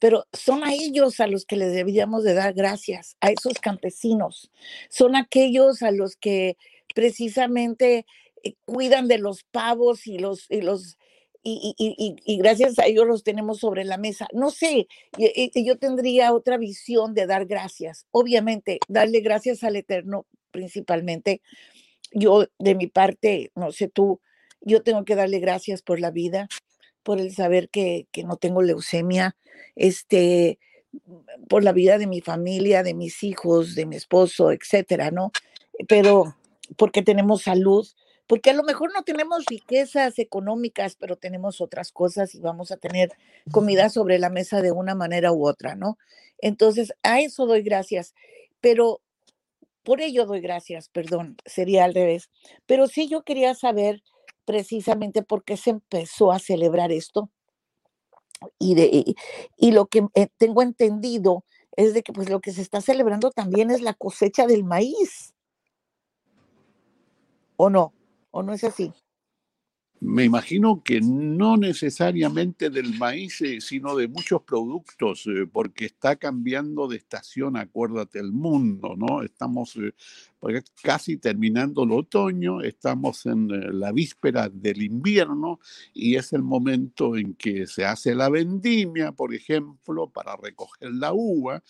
pero 0.00 0.26
son 0.32 0.64
a 0.64 0.72
ellos 0.72 1.20
a 1.20 1.28
los 1.28 1.44
que 1.44 1.56
les 1.56 1.72
deberíamos 1.72 2.24
de 2.24 2.34
dar 2.34 2.54
gracias, 2.54 3.16
a 3.20 3.30
esos 3.30 3.60
campesinos. 3.60 4.50
Son 4.88 5.14
aquellos 5.14 5.82
a 5.82 5.92
los 5.92 6.16
que 6.16 6.56
precisamente 6.94 8.06
eh, 8.42 8.54
cuidan 8.64 9.06
de 9.06 9.18
los 9.18 9.44
pavos 9.44 10.06
y 10.06 10.18
los, 10.18 10.46
y 10.50 10.62
los 10.62 10.98
y, 11.42 11.74
y, 11.78 12.16
y, 12.24 12.36
gracias 12.36 12.78
a 12.78 12.84
ellos 12.84 13.06
los 13.06 13.22
tenemos 13.22 13.60
sobre 13.60 13.84
la 13.84 13.96
mesa. 13.96 14.28
No 14.34 14.50
sé, 14.50 14.88
yo 15.54 15.78
tendría 15.78 16.34
otra 16.34 16.58
visión 16.58 17.14
de 17.14 17.26
dar 17.26 17.46
gracias. 17.46 18.06
Obviamente, 18.10 18.78
darle 18.88 19.20
gracias 19.20 19.64
al 19.64 19.76
Eterno 19.76 20.26
principalmente. 20.50 21.40
Yo, 22.12 22.46
de 22.58 22.74
mi 22.74 22.88
parte, 22.88 23.52
no 23.54 23.72
sé 23.72 23.88
tú, 23.88 24.20
yo 24.60 24.82
tengo 24.82 25.04
que 25.04 25.14
darle 25.14 25.38
gracias 25.38 25.80
por 25.80 25.98
la 25.98 26.10
vida, 26.10 26.48
por 27.10 27.18
el 27.18 27.34
saber 27.34 27.70
que, 27.70 28.06
que 28.12 28.22
no 28.22 28.36
tengo 28.36 28.62
leucemia, 28.62 29.34
este, 29.74 30.60
por 31.48 31.64
la 31.64 31.72
vida 31.72 31.98
de 31.98 32.06
mi 32.06 32.20
familia, 32.20 32.84
de 32.84 32.94
mis 32.94 33.24
hijos, 33.24 33.74
de 33.74 33.84
mi 33.84 33.96
esposo, 33.96 34.52
etcétera, 34.52 35.10
¿no? 35.10 35.32
Pero 35.88 36.36
porque 36.76 37.02
tenemos 37.02 37.42
salud, 37.42 37.84
porque 38.28 38.50
a 38.50 38.52
lo 38.52 38.62
mejor 38.62 38.92
no 38.94 39.02
tenemos 39.02 39.44
riquezas 39.46 40.20
económicas, 40.20 40.94
pero 40.94 41.16
tenemos 41.16 41.60
otras 41.60 41.90
cosas 41.90 42.32
y 42.36 42.38
vamos 42.38 42.70
a 42.70 42.76
tener 42.76 43.10
comida 43.50 43.88
sobre 43.88 44.20
la 44.20 44.30
mesa 44.30 44.62
de 44.62 44.70
una 44.70 44.94
manera 44.94 45.32
u 45.32 45.48
otra, 45.48 45.74
¿no? 45.74 45.98
Entonces, 46.38 46.94
a 47.02 47.18
eso 47.20 47.44
doy 47.44 47.62
gracias, 47.62 48.14
pero 48.60 49.00
por 49.82 50.00
ello 50.00 50.26
doy 50.26 50.40
gracias, 50.40 50.88
perdón, 50.88 51.38
sería 51.44 51.86
al 51.86 51.92
revés. 51.94 52.30
Pero 52.66 52.86
sí 52.86 53.08
yo 53.08 53.22
quería 53.22 53.56
saber 53.56 54.00
precisamente 54.44 55.22
por 55.22 55.44
qué 55.44 55.56
se 55.56 55.70
empezó 55.70 56.32
a 56.32 56.38
celebrar 56.38 56.92
esto. 56.92 57.30
Y, 58.58 58.74
de, 58.74 59.14
y 59.56 59.72
lo 59.72 59.86
que 59.86 60.06
eh, 60.14 60.28
tengo 60.38 60.62
entendido 60.62 61.44
es 61.76 61.94
de 61.94 62.02
que 62.02 62.12
pues 62.12 62.30
lo 62.30 62.40
que 62.40 62.52
se 62.52 62.62
está 62.62 62.80
celebrando 62.80 63.30
también 63.30 63.70
es 63.70 63.80
la 63.82 63.94
cosecha 63.94 64.46
del 64.46 64.64
maíz. 64.64 65.34
¿O 67.56 67.68
no? 67.68 67.92
¿O 68.30 68.42
no 68.42 68.52
es 68.54 68.64
así? 68.64 68.92
Me 70.02 70.24
imagino 70.24 70.82
que 70.82 71.02
no 71.02 71.58
necesariamente 71.58 72.70
del 72.70 72.98
maíz, 72.98 73.42
eh, 73.42 73.60
sino 73.60 73.94
de 73.94 74.08
muchos 74.08 74.40
productos, 74.42 75.26
eh, 75.26 75.46
porque 75.46 75.84
está 75.84 76.16
cambiando 76.16 76.88
de 76.88 76.96
estación, 76.96 77.58
acuérdate, 77.58 78.18
el 78.18 78.32
mundo, 78.32 78.94
¿no? 78.96 79.22
Estamos 79.22 79.76
eh, 79.76 79.92
casi 80.82 81.18
terminando 81.18 81.84
el 81.84 81.92
otoño, 81.92 82.62
estamos 82.62 83.26
en 83.26 83.78
la 83.78 83.92
víspera 83.92 84.48
del 84.48 84.80
invierno 84.80 85.60
y 85.92 86.16
es 86.16 86.32
el 86.32 86.42
momento 86.42 87.14
en 87.18 87.34
que 87.34 87.66
se 87.66 87.84
hace 87.84 88.14
la 88.14 88.30
vendimia, 88.30 89.12
por 89.12 89.34
ejemplo, 89.34 90.08
para 90.08 90.34
recoger 90.34 90.92
la 90.92 91.12
uva 91.12 91.62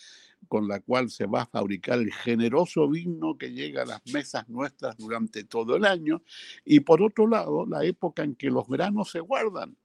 con 0.47 0.67
la 0.67 0.79
cual 0.81 1.09
se 1.09 1.25
va 1.25 1.43
a 1.43 1.45
fabricar 1.45 1.99
el 1.99 2.11
generoso 2.11 2.89
vino 2.89 3.37
que 3.37 3.51
llega 3.51 3.83
a 3.83 3.85
las 3.85 4.01
mesas 4.11 4.47
nuestras 4.49 4.97
durante 4.97 5.43
todo 5.43 5.75
el 5.75 5.85
año. 5.85 6.21
Y 6.65 6.81
por 6.81 7.01
otro 7.01 7.27
lado, 7.27 7.65
la 7.65 7.83
época 7.85 8.23
en 8.23 8.35
que 8.35 8.49
los 8.49 8.67
granos 8.67 9.11
se 9.11 9.19
guardan. 9.19 9.75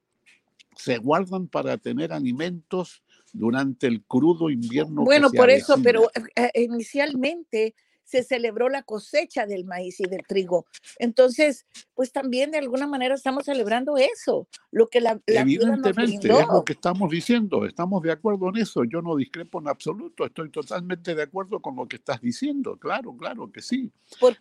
Se 0.75 0.97
guardan 0.97 1.47
para 1.47 1.77
tener 1.77 2.13
alimentos 2.13 3.03
durante 3.33 3.87
el 3.87 4.03
crudo 4.03 4.49
invierno. 4.49 5.03
Bueno, 5.03 5.29
por 5.31 5.49
eso, 5.49 5.77
pero 5.81 6.09
eh, 6.13 6.51
eh, 6.53 6.63
inicialmente 6.63 7.75
se 8.07 8.23
celebró 8.23 8.69
la 8.69 8.83
cosecha 8.83 9.45
del 9.45 9.65
maíz 9.65 9.99
y 9.99 10.05
del 10.05 10.25
trigo. 10.25 10.65
Entonces, 10.97 11.65
pues 11.93 12.13
también 12.13 12.51
de 12.51 12.57
alguna 12.57 12.87
manera 12.87 13.13
estamos 13.13 13.43
celebrando 13.43 13.97
eso, 13.97 14.47
lo 14.71 14.87
que 14.87 15.01
la, 15.01 15.19
Evidentemente, 15.25 16.29
es 16.29 16.47
lo 16.47 16.63
que 16.63 16.73
estamos 16.73 17.11
diciendo, 17.11 17.65
estamos 17.65 18.01
de 18.01 18.13
acuerdo 18.13 18.47
en 18.47 18.57
eso, 18.61 18.85
yo 18.85 19.01
no 19.01 19.17
discrepo 19.17 19.59
en 19.59 19.67
absoluto, 19.67 20.25
estoy 20.25 20.49
totalmente 20.49 21.15
de 21.15 21.23
acuerdo 21.23 21.59
con 21.59 21.75
lo 21.75 21.85
que 21.85 21.97
estás 21.97 22.21
diciendo, 22.21 22.77
claro, 22.77 23.13
claro 23.17 23.51
que 23.51 23.61
sí. 23.61 23.91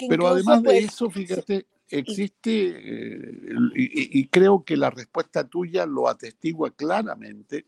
Pero 0.09 0.29
además 0.29 0.63
de 0.63 0.69
pues, 0.69 0.85
eso, 0.85 1.11
fíjate, 1.11 1.67
existe, 1.91 2.51
eh, 2.53 3.71
y 3.75 4.29
creo 4.29 4.63
que 4.65 4.77
la 4.77 4.91
respuesta 4.91 5.43
tuya 5.43 5.87
lo 5.87 6.09
atestigua 6.09 6.71
claramente, 6.71 7.67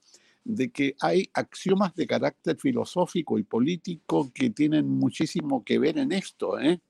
de 0.48 0.70
que 0.70 0.96
hay 1.00 1.28
axiomas 1.34 1.94
de 1.94 2.06
carácter 2.06 2.56
filosófico 2.56 3.38
y 3.38 3.42
político 3.42 4.30
que 4.32 4.48
tienen 4.48 4.88
muchísimo 4.88 5.62
que 5.62 5.78
ver 5.78 5.98
en 5.98 6.10
esto. 6.10 6.58
¿eh? 6.58 6.80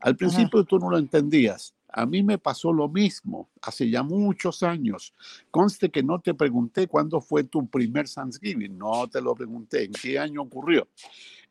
Al 0.00 0.16
principio 0.16 0.64
tú 0.64 0.80
no 0.80 0.90
lo 0.90 0.98
entendías. 0.98 1.74
A 1.88 2.06
mí 2.06 2.24
me 2.24 2.38
pasó 2.38 2.72
lo 2.72 2.88
mismo 2.88 3.48
hace 3.62 3.88
ya 3.88 4.02
muchos 4.02 4.64
años. 4.64 5.14
Conste 5.52 5.90
que 5.90 6.02
no 6.02 6.20
te 6.20 6.34
pregunté 6.34 6.88
cuándo 6.88 7.20
fue 7.20 7.44
tu 7.44 7.68
primer 7.68 8.08
Thanksgiving, 8.08 8.76
no 8.76 9.06
te 9.06 9.20
lo 9.20 9.32
pregunté, 9.36 9.84
en 9.84 9.92
qué 9.92 10.18
año 10.18 10.42
ocurrió. 10.42 10.88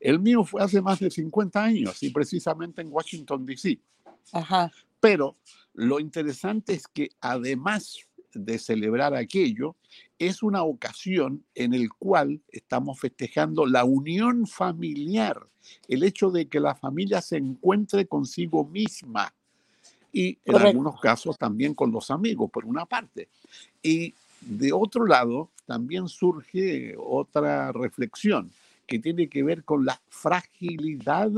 El 0.01 0.19
mío 0.19 0.43
fue 0.43 0.61
hace 0.61 0.81
más 0.81 0.99
de 0.99 1.09
50 1.09 1.63
años 1.63 2.03
y 2.03 2.09
precisamente 2.09 2.81
en 2.81 2.91
Washington, 2.91 3.45
D.C. 3.45 3.79
Pero 4.99 5.37
lo 5.73 6.01
interesante 6.01 6.73
es 6.73 6.89
que 6.89 7.11
además 7.21 8.05
de 8.33 8.59
celebrar 8.59 9.15
aquello, 9.15 9.75
es 10.19 10.43
una 10.43 10.63
ocasión 10.63 11.43
en 11.55 11.73
el 11.73 11.89
cual 11.91 12.41
estamos 12.49 12.99
festejando 12.99 13.65
la 13.65 13.83
unión 13.85 14.47
familiar, 14.47 15.39
el 15.87 16.03
hecho 16.03 16.31
de 16.31 16.47
que 16.47 16.59
la 16.59 16.75
familia 16.75 17.21
se 17.21 17.37
encuentre 17.37 18.05
consigo 18.05 18.65
misma 18.65 19.33
y 20.11 20.37
en 20.45 20.55
algunos 20.55 20.99
casos 21.01 21.37
también 21.37 21.73
con 21.73 21.91
los 21.91 22.11
amigos, 22.11 22.49
por 22.51 22.65
una 22.65 22.85
parte. 22.85 23.29
Y 23.81 24.13
de 24.41 24.71
otro 24.71 25.05
lado, 25.07 25.49
también 25.65 26.07
surge 26.07 26.95
otra 26.97 27.71
reflexión 27.71 28.51
que 28.85 28.99
tiene 28.99 29.27
que 29.27 29.43
ver 29.43 29.63
con 29.63 29.85
la 29.85 29.99
fragilidad 30.09 31.31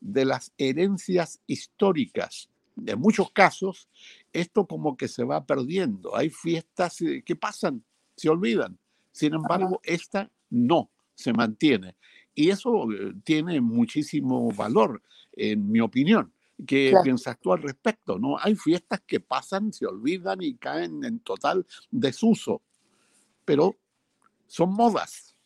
de 0.00 0.24
las 0.24 0.52
herencias 0.58 1.40
históricas 1.46 2.48
en 2.86 3.00
muchos 3.00 3.30
casos, 3.32 3.88
esto 4.32 4.66
como 4.66 4.96
que 4.96 5.08
se 5.08 5.24
va 5.24 5.44
perdiendo. 5.44 6.16
Hay 6.16 6.30
fiestas 6.30 7.00
eh, 7.00 7.22
que 7.24 7.36
pasan, 7.36 7.84
se 8.16 8.28
olvidan. 8.28 8.78
Sin 9.12 9.34
embargo, 9.34 9.80
esta 9.82 10.30
no 10.50 10.90
se 11.14 11.32
mantiene. 11.32 11.96
Y 12.34 12.50
eso 12.50 12.90
eh, 12.92 13.14
tiene 13.24 13.60
muchísimo 13.60 14.50
valor, 14.52 15.02
en 15.32 15.70
mi 15.70 15.80
opinión. 15.80 16.32
¿Qué 16.66 16.92
piensas 17.04 17.38
tú 17.40 17.52
al 17.52 17.62
respecto? 17.62 18.18
¿no? 18.18 18.36
Hay 18.38 18.56
fiestas 18.56 19.00
que 19.06 19.20
pasan, 19.20 19.72
se 19.72 19.86
olvidan 19.86 20.42
y 20.42 20.56
caen 20.56 21.04
en 21.04 21.20
total 21.20 21.64
desuso, 21.90 22.62
pero 23.44 23.76
son 24.46 24.72
modas. 24.72 25.36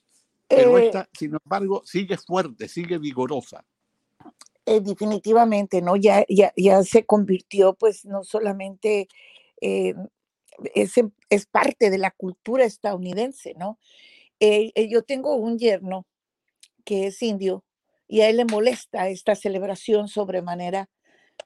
Pero 0.48 0.78
eh, 0.78 0.86
esta, 0.86 1.08
sin 1.12 1.36
embargo, 1.42 1.82
sigue 1.84 2.16
fuerte, 2.16 2.68
sigue 2.68 2.98
vigorosa. 2.98 3.64
Eh, 4.66 4.80
definitivamente, 4.80 5.82
¿no? 5.82 5.96
Ya, 5.96 6.24
ya, 6.28 6.52
ya 6.56 6.84
se 6.84 7.04
convirtió, 7.04 7.74
pues, 7.74 8.04
no 8.04 8.22
solamente 8.22 9.08
eh, 9.60 9.94
es, 10.74 10.94
es, 11.30 11.46
parte 11.46 11.90
de 11.90 11.98
la 11.98 12.12
cultura 12.12 12.64
estadounidense, 12.64 13.54
¿no? 13.58 13.78
Eh, 14.40 14.72
yo 14.88 15.02
tengo 15.02 15.36
un 15.36 15.58
yerno 15.58 16.06
que 16.84 17.06
es 17.08 17.22
indio 17.22 17.64
y 18.08 18.22
a 18.22 18.28
él 18.30 18.38
le 18.38 18.44
molesta 18.44 19.08
esta 19.08 19.34
celebración 19.36 20.08
sobremanera 20.08 20.90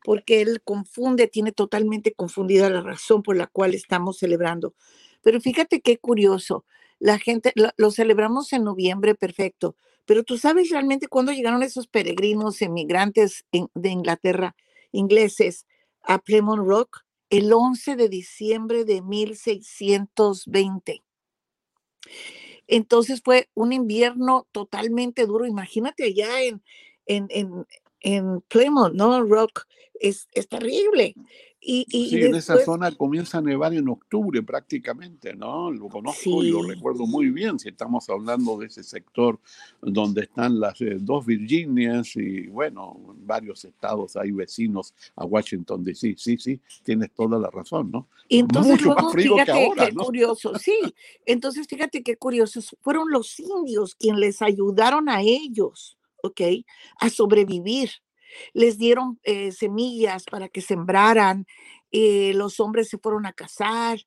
porque 0.05 0.43
él 0.43 0.63
confunde, 0.65 1.29
tiene 1.29 1.53
totalmente 1.53 2.13
confundida 2.15 2.71
la 2.71 2.83
razón 2.83 3.23
por 3.23 3.37
la 3.37 3.47
cual 3.47 3.75
estamos 3.75 4.19
celebrando. 4.19 4.75
Pero 5.23 5.41
fíjate 5.41 5.81
qué 5.81 5.99
curioso, 5.99 6.65
la 6.99 7.19
gente 7.19 7.53
lo 7.77 7.91
celebramos 7.91 8.53
en 8.53 8.65
noviembre, 8.65 9.15
perfecto, 9.15 9.77
pero 10.07 10.25
tú 10.25 10.39
sabes 10.39 10.71
realmente 10.71 11.09
cuándo 11.09 11.33
llegaron 11.33 11.63
esos 11.63 11.89
peregrinos 11.89 12.63
emigrantes 12.63 13.45
de 13.53 13.89
Inglaterra, 13.89 14.57
ingleses, 14.93 15.67
a 16.03 16.19
Plymouth 16.19 16.67
Rock, 16.67 17.01
el 17.29 17.53
11 17.53 17.97
de 17.97 18.09
diciembre 18.09 18.85
de 18.85 19.03
1620. 19.03 21.03
Entonces 22.69 23.21
fue 23.25 23.49
un 23.55 23.73
invierno 23.73 24.47
totalmente 24.53 25.27
duro. 25.27 25.47
Imagínate 25.47 26.05
allá 26.05 26.43
en, 26.43 26.63
en, 27.07 27.67
en, 28.01 28.41
Plymouth, 28.43 28.93
¿no? 28.93 29.25
Rock, 29.25 29.65
es, 29.95 30.29
es 30.33 30.49
terrible. 30.49 31.15
Y, 31.69 31.85
sí, 31.91 32.23
en 32.23 32.37
esa 32.37 32.65
zona 32.65 32.93
comienza 32.93 33.39
a 33.39 33.41
nevar 33.41 33.75
en 33.75 33.89
octubre 33.89 34.41
prácticamente, 34.41 35.35
¿no? 35.35 35.69
Lo 35.73 35.89
conozco 35.89 36.45
y 36.45 36.51
lo 36.53 36.63
recuerdo 36.63 37.09
muy 37.09 37.31
bien, 37.31 37.59
si 37.59 37.71
estamos 37.71 38.09
hablando 38.09 38.57
de 38.57 38.67
ese 38.67 38.85
sector 38.85 39.41
donde 39.83 40.23
están 40.23 40.61
las 40.61 40.81
eh, 40.81 40.97
dos 41.01 41.27
Virginias 41.27 42.15
y, 42.15 42.47
bueno, 42.47 43.17
varios 43.17 43.65
estados 43.65 44.15
hay 44.15 44.31
vecinos 44.31 44.95
a 45.17 45.25
Washington 45.25 45.83
DC. 45.83 46.15
Sí, 46.17 46.37
sí, 46.39 46.61
tienes 46.85 47.11
toda 47.11 47.37
la 47.37 47.51
razón, 47.51 47.91
¿no? 47.91 48.07
Y 48.29 48.39
entonces 48.39 48.81
luego, 48.83 49.11
fíjate 49.11 49.73
qué 49.77 49.95
curioso, 49.97 50.57
sí, 50.61 50.79
entonces 51.25 51.67
fíjate 51.67 52.05
qué 52.05 52.17
curiosos, 52.17 52.77
fueron 52.81 53.11
los 53.11 53.41
indios 53.41 53.97
quienes 53.97 54.21
les 54.21 54.43
ayudaron 54.43 55.09
a 55.09 55.23
ellos, 55.23 55.99
¿ok? 56.23 56.43
A 57.01 57.11
sobrevivir 57.11 57.91
les 58.53 58.79
dieron 58.79 59.19
eh, 59.23 59.53
semillas 59.53 60.25
para 60.25 60.49
que 60.49 60.61
sembraran, 60.61 61.47
eh, 61.91 62.33
los 62.35 62.61
hombres 62.61 62.89
se 62.89 62.99
fueron 62.99 63.27
a 63.27 63.33
cazar 63.33 63.99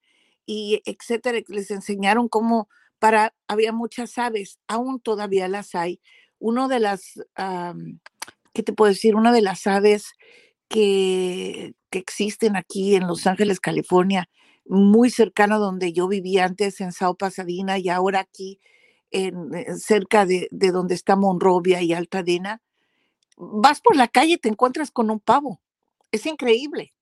y 0.46 0.82
etcétera, 0.86 1.40
les 1.48 1.72
enseñaron 1.72 2.28
cómo 2.30 2.70
para, 3.00 3.34
había 3.48 3.72
muchas 3.72 4.18
aves, 4.18 4.60
aún 4.68 5.00
todavía 5.00 5.48
las 5.48 5.76
hay. 5.76 6.02
Uno 6.40 6.68
de 6.68 6.80
las, 6.80 7.14
¿qué 8.54 8.64
te 8.64 8.74
puedo 8.74 8.90
decir? 8.90 9.16
Una 9.16 9.32
de 9.32 9.42
las 9.42 9.68
aves 9.68 10.14
que, 10.68 11.74
que 11.90 12.00
existen 12.00 12.56
aquí 12.56 12.96
en 12.96 13.08
Los 13.08 13.28
Ángeles, 13.28 13.60
California, 13.60 14.30
muy 14.66 15.10
cercano 15.10 15.60
donde 15.60 15.94
yo 15.94 16.08
vivía 16.08 16.46
antes 16.46 16.80
en 16.80 16.92
Sao 16.92 17.16
Pasadena 17.16 17.80
y 17.80 17.90
ahora 17.90 18.20
aquí 18.20 18.60
en, 19.12 19.54
eh, 19.56 19.66
cerca 19.78 20.26
de, 20.26 20.48
de, 20.52 20.72
donde 20.72 20.96
está 20.96 21.16
Monrovia 21.16 21.82
y 21.82 21.94
Altadena, 21.94 22.62
vas 23.40 23.82
por 23.82 23.96
la 23.96 24.08
calle 24.08 24.38
te 24.38 24.50
encuentras 24.50 24.92
con 24.92 25.10
un 25.10 25.20
pavo. 25.20 25.62
Es 26.12 26.26
increíble. 26.26 26.94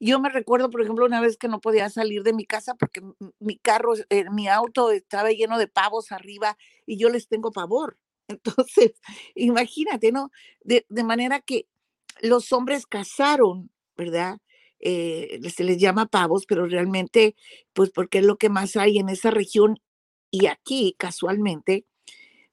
Yo 0.00 0.20
me 0.20 0.30
recuerdo, 0.30 0.70
por 0.70 0.82
ejemplo, 0.82 1.04
una 1.04 1.20
vez 1.20 1.36
que 1.36 1.48
no 1.48 1.60
podía 1.60 1.90
salir 1.90 2.22
de 2.22 2.32
mi 2.32 2.44
casa 2.44 2.74
porque 2.74 3.02
mi 3.40 3.58
carro, 3.58 3.94
eh, 4.10 4.30
mi 4.30 4.48
auto 4.48 4.90
estaba 4.92 5.30
lleno 5.30 5.58
de 5.58 5.66
pavos 5.68 6.12
arriba 6.12 6.56
y 6.86 6.96
yo 6.98 7.10
les 7.10 7.28
tengo 7.28 7.52
pavor. 7.52 7.98
Entonces, 8.28 8.92
imagínate, 9.34 10.12
¿no? 10.12 10.30
De, 10.62 10.84
manera 11.04 11.40
que 11.40 11.66
los 12.20 12.52
hombres 12.52 12.86
cazaron, 12.86 13.70
¿verdad? 13.96 14.38
Eh, 14.80 15.40
se 15.54 15.64
les 15.64 15.78
llama 15.78 16.06
pavos, 16.06 16.46
pero 16.46 16.66
realmente, 16.66 17.34
pues 17.72 17.90
porque 17.90 18.18
es 18.18 18.24
lo 18.24 18.36
que 18.38 18.48
más 18.48 18.76
hay 18.76 18.98
en 18.98 19.08
esa 19.08 19.30
región 19.30 19.80
y 20.30 20.46
aquí 20.46 20.94
casualmente, 20.98 21.86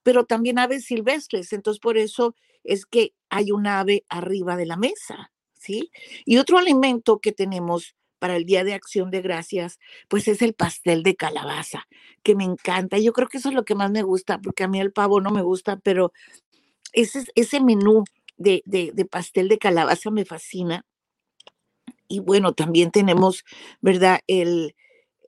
pero 0.04 0.26
también 0.26 0.60
aves 0.60 0.86
silvestres. 0.86 1.54
Entonces, 1.54 1.80
por 1.80 1.98
eso 1.98 2.36
es 2.66 2.86
que 2.86 3.14
hay 3.30 3.52
un 3.52 3.68
ave 3.68 4.06
arriba 4.10 4.56
de 4.58 4.66
la 4.66 4.78
mesa, 4.78 5.32
¿sí? 5.54 5.92
Y 6.26 6.38
otro 6.38 6.58
alimento 6.58 7.20
que 7.20 7.32
tenemos 7.32 7.96
para 8.20 8.38
el 8.38 8.46
Día 8.46 8.64
de 8.64 8.74
Acción 8.74 9.12
de 9.12 9.22
Gracias, 9.22 9.80
pues 10.08 10.28
es 10.28 10.42
el 10.42 10.54
pastel 10.54 11.04
de 11.04 11.16
calabaza, 11.16 11.88
que 12.24 12.36
me 12.36 12.44
encanta. 12.44 12.98
Yo 12.98 13.14
creo 13.14 13.28
que 13.28 13.38
eso 13.38 13.50
es 13.50 13.56
lo 13.56 13.66
que 13.66 13.76
más 13.76 13.92
me 13.92 14.04
gusta, 14.04 14.40
porque 14.40 14.64
a 14.64 14.68
mí 14.68 14.80
el 14.80 14.92
pavo 14.92 15.22
no 15.22 15.32
me 15.32 15.42
gusta, 15.42 15.78
pero 15.78 16.12
ese, 16.94 17.26
ese 17.36 17.62
menú 17.62 18.04
de, 18.38 18.64
de 18.66 19.06
pastel 19.06 19.48
de 19.48 19.58
calabaza 19.58 20.12
me 20.12 20.26
fascina. 20.26 20.86
Y 22.08 22.20
bueno, 22.20 22.54
también 22.54 22.92
tenemos, 22.92 23.44
¿verdad? 23.82 24.20
El, 24.28 24.76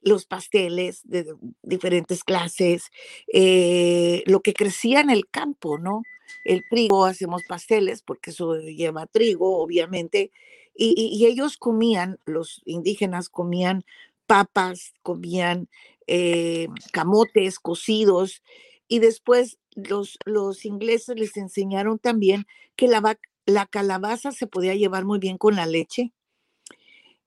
los 0.08 0.26
pasteles 0.26 1.02
de 1.04 1.36
diferentes 1.62 2.24
clases, 2.24 2.90
eh, 3.32 4.24
lo 4.26 4.42
que 4.42 4.54
crecía 4.54 5.02
en 5.02 5.10
el 5.10 5.28
campo, 5.30 5.78
¿no? 5.78 6.04
El 6.44 6.64
trigo, 6.70 7.06
hacemos 7.06 7.44
pasteles 7.48 8.02
porque 8.02 8.32
eso 8.32 8.56
lleva 8.56 9.06
trigo, 9.06 9.58
obviamente, 9.58 10.32
y, 10.80 11.26
ellos 11.26 11.58
comían, 11.58 12.20
los 12.26 12.62
indígenas 12.66 13.30
comían 13.30 13.84
papas, 14.28 14.94
comían 15.02 15.68
eh, 16.06 16.68
camotes 16.92 17.60
cocidos, 17.60 18.44
y 18.88 19.00
después 19.00 19.58
los, 19.76 20.18
los 20.26 20.66
ingleses 20.66 21.18
les 21.18 21.36
enseñaron 21.36 22.00
también 22.00 22.46
que 22.76 22.88
la, 22.88 23.18
la 23.46 23.66
calabaza 23.66 24.32
se 24.32 24.48
podía 24.48 24.76
llevar 24.76 25.04
muy 25.04 25.20
bien 25.20 25.38
con 25.38 25.56
la 25.56 25.66
leche, 25.66 26.14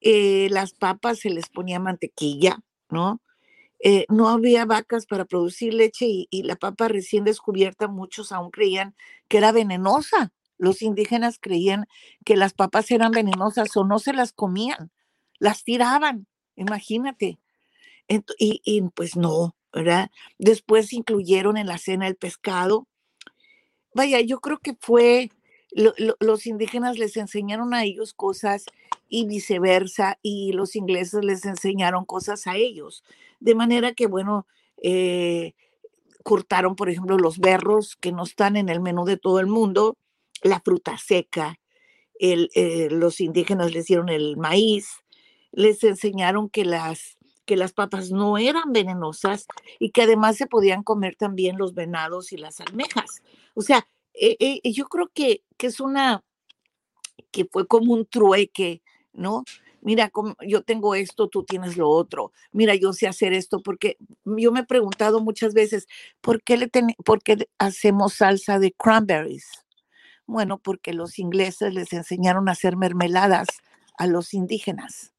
eh, 0.00 0.48
las 0.50 0.72
papas 0.72 1.18
se 1.18 1.30
les 1.30 1.48
ponía 1.48 1.78
mantequilla, 1.78 2.60
¿no? 2.90 3.20
Eh, 3.82 4.04
no 4.10 4.28
había 4.28 4.66
vacas 4.66 5.06
para 5.06 5.24
producir 5.24 5.72
leche 5.72 6.06
y, 6.06 6.42
la 6.42 6.56
papa 6.56 6.88
recién 6.88 7.24
descubierta, 7.24 7.88
muchos 7.88 8.30
aún 8.30 8.50
creían 8.50 8.94
que 9.28 9.38
era 9.38 9.52
venenosa. 9.52 10.32
Los 10.58 10.82
indígenas 10.82 11.38
creían 11.40 11.86
que 12.24 12.36
las 12.36 12.52
papas 12.52 12.90
eran 12.90 13.12
venenosas 13.12 13.74
o 13.76 13.84
no 13.84 13.98
se 13.98 14.12
las 14.12 14.32
comían, 14.32 14.90
las 15.38 15.64
tiraban, 15.64 16.26
imagínate. 16.56 17.38
y, 18.38 18.60
y, 18.64 18.82
pues 18.94 19.16
no, 19.16 19.56
¿verdad? 19.72 20.10
Después 20.38 20.92
incluyeron 20.92 21.56
en 21.56 21.66
la 21.66 21.78
cena 21.78 22.06
el 22.06 22.16
pescado. 22.16 22.86
Vaya, 23.94 24.20
yo 24.20 24.40
creo 24.40 24.58
que 24.58 24.76
fue 24.78 25.30
los 25.72 26.46
indígenas 26.46 26.98
les 26.98 27.16
enseñaron 27.16 27.74
a 27.74 27.84
ellos 27.84 28.12
cosas 28.12 28.64
y 29.08 29.26
viceversa, 29.26 30.18
y 30.22 30.52
los 30.52 30.76
ingleses 30.76 31.24
les 31.24 31.44
enseñaron 31.44 32.04
cosas 32.04 32.46
a 32.46 32.56
ellos. 32.56 33.04
De 33.40 33.54
manera 33.54 33.92
que, 33.92 34.06
bueno, 34.06 34.46
eh, 34.82 35.54
cortaron, 36.22 36.76
por 36.76 36.90
ejemplo, 36.90 37.18
los 37.18 37.38
berros 37.38 37.96
que 37.96 38.12
no 38.12 38.24
están 38.24 38.56
en 38.56 38.68
el 38.68 38.80
menú 38.80 39.04
de 39.04 39.16
todo 39.16 39.40
el 39.40 39.46
mundo, 39.46 39.96
la 40.42 40.60
fruta 40.60 40.96
seca, 40.98 41.58
eh, 42.18 42.88
los 42.90 43.20
indígenas 43.20 43.72
les 43.72 43.86
dieron 43.86 44.10
el 44.10 44.36
maíz, 44.36 44.88
les 45.52 45.82
enseñaron 45.84 46.50
que 46.50 46.64
las, 46.64 47.16
que 47.46 47.56
las 47.56 47.72
papas 47.72 48.10
no 48.10 48.38
eran 48.38 48.72
venenosas 48.72 49.46
y 49.78 49.90
que 49.90 50.02
además 50.02 50.36
se 50.36 50.46
podían 50.46 50.82
comer 50.82 51.16
también 51.16 51.56
los 51.58 51.74
venados 51.74 52.32
y 52.32 52.36
las 52.36 52.60
almejas. 52.60 53.22
O 53.54 53.62
sea, 53.62 53.86
eh, 54.14 54.36
eh, 54.40 54.72
yo 54.72 54.86
creo 54.86 55.10
que, 55.12 55.44
que, 55.56 55.66
es 55.68 55.80
una, 55.80 56.24
que 57.30 57.44
fue 57.44 57.66
como 57.66 57.94
un 57.94 58.06
trueque, 58.06 58.82
¿no? 59.12 59.44
Mira, 59.82 60.12
yo 60.46 60.62
tengo 60.62 60.94
esto, 60.94 61.28
tú 61.28 61.44
tienes 61.44 61.76
lo 61.78 61.88
otro. 61.88 62.32
Mira, 62.52 62.74
yo 62.74 62.92
sé 62.92 63.06
hacer 63.08 63.32
esto 63.32 63.62
porque 63.62 63.96
yo 64.24 64.52
me 64.52 64.60
he 64.60 64.64
preguntado 64.64 65.20
muchas 65.20 65.54
veces, 65.54 65.86
¿por 66.20 66.42
qué, 66.42 66.58
le 66.58 66.70
por 67.04 67.22
qué 67.22 67.48
hacemos 67.58 68.14
salsa 68.14 68.58
de 68.58 68.72
cranberries? 68.72 69.46
Bueno, 70.26 70.58
porque 70.58 70.92
los 70.92 71.18
ingleses 71.18 71.72
les 71.72 71.92
enseñaron 71.92 72.48
a 72.48 72.52
hacer 72.52 72.76
mermeladas 72.76 73.48
a 73.96 74.06
los 74.06 74.34
indígenas 74.34 75.14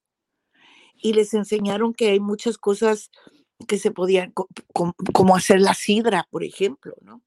y 1.02 1.14
les 1.14 1.34
enseñaron 1.34 1.94
que 1.94 2.12
hay 2.12 2.20
muchas 2.20 2.58
cosas 2.58 3.10
que 3.68 3.78
se 3.78 3.92
podían, 3.92 4.34
como 5.14 5.36
hacer 5.36 5.60
la 5.60 5.74
sidra, 5.74 6.28
por 6.30 6.44
ejemplo, 6.44 6.96
¿no? 7.02 7.22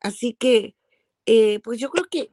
Así 0.00 0.32
que 0.32 0.76
eh, 1.26 1.60
pues 1.60 1.78
yo 1.78 1.90
creo 1.90 2.06
que, 2.10 2.30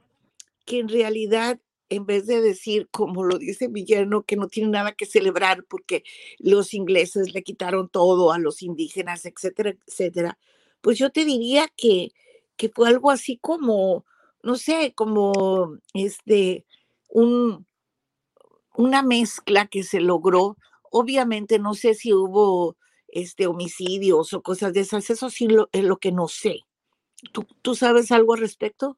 que 0.65 0.79
en 0.79 0.89
realidad, 0.89 1.59
en 1.89 2.05
vez 2.05 2.27
de 2.27 2.41
decir, 2.41 2.87
como 2.91 3.23
lo 3.23 3.37
dice 3.37 3.67
Villano, 3.67 4.23
que 4.23 4.35
no 4.35 4.47
tiene 4.47 4.69
nada 4.69 4.93
que 4.93 5.05
celebrar 5.05 5.63
porque 5.65 6.03
los 6.39 6.73
ingleses 6.73 7.33
le 7.33 7.43
quitaron 7.43 7.89
todo 7.89 8.31
a 8.31 8.39
los 8.39 8.61
indígenas, 8.61 9.25
etcétera, 9.25 9.75
etcétera, 9.87 10.37
pues 10.81 10.97
yo 10.97 11.11
te 11.11 11.25
diría 11.25 11.67
que, 11.75 12.11
que 12.57 12.69
fue 12.69 12.89
algo 12.89 13.11
así 13.11 13.37
como, 13.37 14.05
no 14.43 14.55
sé, 14.57 14.93
como 14.95 15.77
este, 15.93 16.65
un, 17.09 17.65
una 18.75 19.03
mezcla 19.03 19.67
que 19.67 19.83
se 19.83 19.99
logró. 19.99 20.57
Obviamente 20.91 21.59
no 21.59 21.73
sé 21.73 21.93
si 21.93 22.13
hubo 22.13 22.77
este, 23.09 23.47
homicidios 23.47 24.33
o 24.33 24.41
cosas 24.41 24.73
de 24.73 24.81
esas, 24.81 25.09
eso 25.09 25.29
sí 25.29 25.47
es 25.71 25.83
lo 25.83 25.97
que 25.97 26.11
no 26.11 26.27
sé. 26.27 26.61
¿Tú, 27.61 27.75
sabes 27.75 28.11
algo 28.11 28.33
al 28.33 28.39
respecto? 28.39 28.97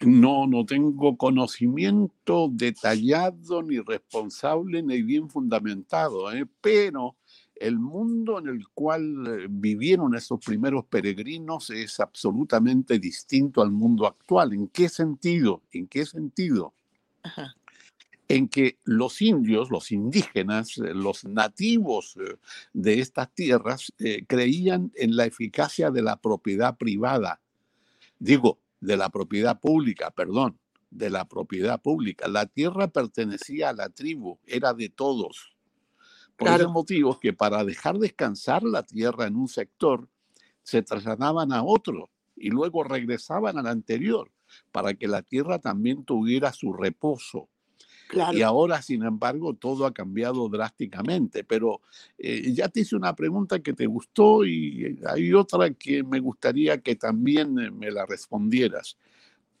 No, 0.00 0.46
no 0.46 0.64
tengo 0.64 1.16
conocimiento 1.16 2.48
detallado, 2.50 3.62
ni 3.62 3.80
responsable, 3.80 4.82
ni 4.82 5.02
bien 5.02 5.28
fundamentado, 5.28 6.32
¿eh? 6.32 6.46
pero 6.60 7.16
el 7.56 7.78
mundo 7.78 8.38
en 8.38 8.48
el 8.48 8.66
cual 8.68 9.48
vivieron 9.50 10.14
esos 10.14 10.38
primeros 10.42 10.86
peregrinos 10.86 11.68
es 11.68 12.00
absolutamente 12.00 12.98
distinto 12.98 13.60
al 13.60 13.70
mundo 13.70 14.06
actual. 14.06 14.54
¿En 14.54 14.68
qué 14.68 14.88
sentido? 14.88 15.62
¿En 15.72 15.86
qué 15.86 16.06
sentido? 16.06 16.72
Ajá 17.22 17.54
en 18.30 18.48
que 18.48 18.78
los 18.84 19.22
indios, 19.22 19.70
los 19.70 19.90
indígenas, 19.90 20.78
eh, 20.78 20.94
los 20.94 21.24
nativos 21.24 22.16
eh, 22.16 22.36
de 22.72 23.00
estas 23.00 23.34
tierras 23.34 23.92
eh, 23.98 24.24
creían 24.24 24.92
en 24.94 25.16
la 25.16 25.24
eficacia 25.24 25.90
de 25.90 26.00
la 26.00 26.16
propiedad 26.16 26.76
privada. 26.76 27.40
Digo, 28.20 28.60
de 28.80 28.96
la 28.96 29.08
propiedad 29.08 29.58
pública, 29.58 30.12
perdón, 30.12 30.60
de 30.90 31.10
la 31.10 31.24
propiedad 31.24 31.82
pública. 31.82 32.28
La 32.28 32.46
tierra 32.46 32.86
pertenecía 32.86 33.70
a 33.70 33.72
la 33.72 33.88
tribu, 33.88 34.38
era 34.46 34.74
de 34.74 34.90
todos. 34.90 35.56
Por 36.36 36.46
claro. 36.46 36.64
ese 36.64 36.72
motivo 36.72 37.18
que 37.18 37.32
para 37.32 37.64
dejar 37.64 37.98
descansar 37.98 38.62
la 38.62 38.84
tierra 38.84 39.26
en 39.26 39.34
un 39.34 39.48
sector, 39.48 40.08
se 40.62 40.82
trasladaban 40.82 41.52
a 41.52 41.64
otro 41.64 42.10
y 42.36 42.50
luego 42.50 42.84
regresaban 42.84 43.58
al 43.58 43.66
anterior 43.66 44.30
para 44.70 44.94
que 44.94 45.08
la 45.08 45.22
tierra 45.22 45.58
también 45.58 46.04
tuviera 46.04 46.52
su 46.52 46.72
reposo 46.72 47.48
Y 48.32 48.42
ahora, 48.42 48.82
sin 48.82 49.02
embargo, 49.04 49.54
todo 49.54 49.86
ha 49.86 49.92
cambiado 49.92 50.48
drásticamente. 50.48 51.44
Pero 51.44 51.80
eh, 52.18 52.52
ya 52.52 52.68
te 52.68 52.80
hice 52.80 52.96
una 52.96 53.14
pregunta 53.14 53.60
que 53.60 53.72
te 53.72 53.86
gustó 53.86 54.44
y 54.44 54.98
hay 55.06 55.32
otra 55.32 55.70
que 55.70 56.02
me 56.02 56.20
gustaría 56.20 56.80
que 56.80 56.96
también 56.96 57.58
eh, 57.58 57.70
me 57.70 57.90
la 57.90 58.06
respondieras. 58.06 58.96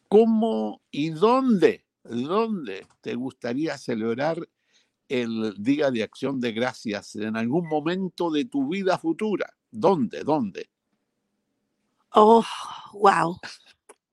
¿Cómo 0.08 0.82
y 0.90 1.10
dónde, 1.10 1.84
dónde 2.04 2.86
te 3.00 3.14
gustaría 3.14 3.78
celebrar 3.78 4.48
el 5.08 5.54
Día 5.58 5.90
de 5.90 6.02
Acción 6.02 6.40
de 6.40 6.52
Gracias 6.52 7.16
en 7.16 7.36
algún 7.36 7.68
momento 7.68 8.30
de 8.30 8.44
tu 8.44 8.68
vida 8.68 8.98
futura? 8.98 9.54
¿Dónde? 9.70 10.24
¿Dónde? 10.24 10.68
Oh, 12.12 12.44
wow. 12.92 13.38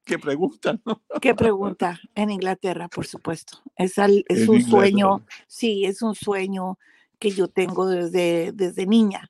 Qué 0.08 0.18
pregunta, 0.18 0.80
¿no? 0.86 1.02
Qué 1.22 1.36
pregunta. 1.36 2.00
En 2.16 2.30
Inglaterra, 2.30 2.88
por 2.88 3.06
supuesto. 3.06 3.60
Es, 3.76 3.98
es 3.98 4.48
un 4.48 4.62
sueño, 4.62 5.26
sí, 5.48 5.86
es 5.86 6.02
un 6.02 6.16
sueño 6.16 6.80
que 7.20 7.32
yo 7.32 7.50
tengo 7.50 7.88
desde, 7.88 8.54
desde 8.54 8.86
niña. 8.86 9.30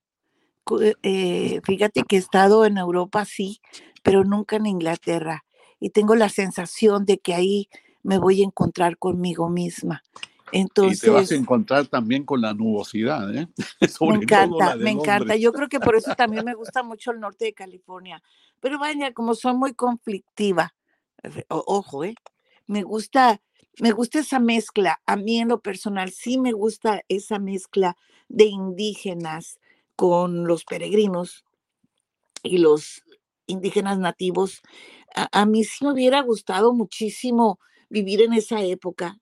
Eh, 1.01 1.61
fíjate 1.63 2.03
que 2.03 2.17
he 2.17 2.19
estado 2.19 2.65
en 2.65 2.77
Europa, 2.77 3.25
sí, 3.25 3.59
pero 4.03 4.23
nunca 4.23 4.57
en 4.57 4.67
Inglaterra. 4.67 5.45
Y 5.79 5.89
tengo 5.89 6.15
la 6.15 6.29
sensación 6.29 7.05
de 7.05 7.17
que 7.17 7.33
ahí 7.33 7.69
me 8.03 8.19
voy 8.19 8.41
a 8.41 8.45
encontrar 8.45 8.97
conmigo 8.97 9.49
misma. 9.49 10.03
Entonces, 10.51 10.99
y 10.99 11.01
te 11.01 11.09
vas 11.09 11.31
a 11.31 11.35
encontrar 11.35 11.87
también 11.87 12.23
con 12.23 12.41
la 12.41 12.53
nubosidad, 12.53 13.33
¿eh? 13.35 13.47
me 14.01 14.15
encanta, 14.15 14.75
me 14.75 14.91
encanta. 14.91 15.35
Yo 15.35 15.51
creo 15.51 15.67
que 15.67 15.79
por 15.79 15.95
eso 15.95 16.15
también 16.15 16.45
me 16.45 16.53
gusta 16.53 16.83
mucho 16.83 17.11
el 17.11 17.19
norte 17.19 17.45
de 17.45 17.53
California. 17.53 18.21
Pero 18.59 18.79
vaya, 18.79 19.13
como 19.13 19.35
soy 19.35 19.53
muy 19.53 19.73
conflictiva, 19.73 20.73
ojo, 21.49 22.03
¿eh? 22.03 22.15
Me 22.65 22.83
gusta, 22.83 23.41
me 23.79 23.91
gusta 23.91 24.19
esa 24.19 24.39
mezcla. 24.39 25.01
A 25.05 25.15
mí 25.15 25.39
en 25.39 25.49
lo 25.49 25.61
personal 25.61 26.11
sí 26.11 26.37
me 26.37 26.53
gusta 26.53 27.01
esa 27.07 27.39
mezcla 27.39 27.97
de 28.27 28.45
indígenas 28.45 29.59
con 29.95 30.47
los 30.47 30.63
peregrinos 30.63 31.43
y 32.43 32.59
los 32.59 33.03
indígenas 33.47 33.99
nativos. 33.99 34.61
A, 35.15 35.41
a 35.41 35.45
mí 35.45 35.63
sí 35.63 35.85
me 35.85 35.93
hubiera 35.93 36.21
gustado 36.21 36.73
muchísimo 36.73 37.59
vivir 37.89 38.21
en 38.21 38.33
esa 38.33 38.61
época 38.61 39.17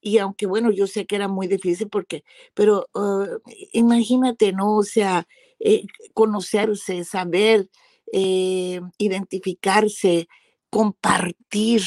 y 0.00 0.18
aunque 0.18 0.46
bueno, 0.46 0.70
yo 0.70 0.86
sé 0.86 1.06
que 1.06 1.16
era 1.16 1.28
muy 1.28 1.46
difícil 1.46 1.88
porque, 1.88 2.24
pero 2.54 2.88
ah, 2.94 3.26
imagínate, 3.72 4.52
¿no? 4.52 4.76
O 4.76 4.82
sea, 4.82 5.26
eh, 5.60 5.84
conocerse, 6.14 7.04
saber, 7.04 7.68
eh, 8.12 8.80
identificarse, 8.98 10.28
compartir 10.70 11.82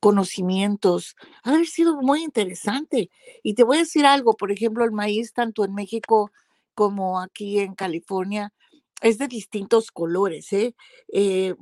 conocimientos, 0.00 1.16
ha 1.42 1.64
sido 1.64 2.00
muy 2.02 2.22
interesante. 2.22 3.10
Y 3.42 3.54
te 3.54 3.64
voy 3.64 3.78
a 3.78 3.80
decir 3.80 4.06
algo, 4.06 4.34
por 4.36 4.52
ejemplo, 4.52 4.84
el 4.84 4.92
maíz, 4.92 5.32
tanto 5.32 5.64
en 5.64 5.74
México 5.74 6.30
como 6.74 7.20
aquí 7.20 7.60
en 7.60 7.74
California, 7.74 8.52
es 9.02 9.18
de 9.18 9.28
distintos 9.28 9.90
colores, 9.90 10.52
¿eh? 10.52 10.74
eh 11.12 11.54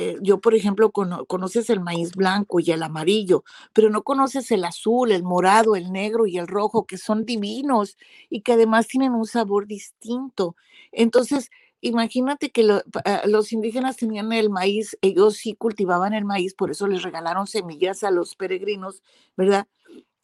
eh, 0.00 0.16
yo, 0.20 0.40
por 0.40 0.54
ejemplo, 0.54 0.92
conoces 0.92 1.70
el 1.70 1.80
maíz 1.80 2.12
blanco 2.12 2.60
y 2.60 2.70
el 2.70 2.84
amarillo, 2.84 3.42
pero 3.72 3.90
no 3.90 4.04
conoces 4.04 4.52
el 4.52 4.64
azul, 4.64 5.10
el 5.10 5.24
morado, 5.24 5.74
el 5.74 5.90
negro 5.90 6.24
y 6.28 6.38
el 6.38 6.46
rojo, 6.46 6.86
que 6.86 6.98
son 6.98 7.24
divinos 7.24 7.96
y 8.30 8.42
que 8.42 8.52
además 8.52 8.86
tienen 8.86 9.12
un 9.12 9.26
sabor 9.26 9.66
distinto. 9.66 10.54
Entonces, 10.92 11.50
imagínate 11.80 12.50
que 12.50 12.80
ah, 13.04 13.22
los 13.26 13.52
indígenas 13.52 13.96
tenían 13.96 14.32
el 14.32 14.50
maíz, 14.50 14.96
ellos 15.00 15.36
sí 15.38 15.54
cultivaban 15.54 16.14
el 16.14 16.24
maíz, 16.24 16.54
por 16.54 16.70
eso 16.70 16.86
les 16.86 17.02
regalaron 17.02 17.48
semillas 17.48 18.04
a 18.04 18.12
los 18.12 18.36
peregrinos, 18.36 19.02
¿verdad? 19.36 19.66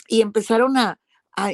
Y 0.07 0.21
empezaron 0.21 0.77
a, 0.77 1.01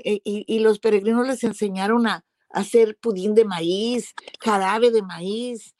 e, 0.04 0.20
y, 0.24 0.58
los 0.58 0.78
peregrinos 0.78 1.26
les 1.26 1.42
enseñaron 1.42 2.06
a, 2.06 2.26
hacer 2.50 2.98
pudín 3.00 3.34
de 3.34 3.46
maíz, 3.46 4.12
jarabe 4.40 4.90
de 4.90 5.00
maíz, 5.00 5.74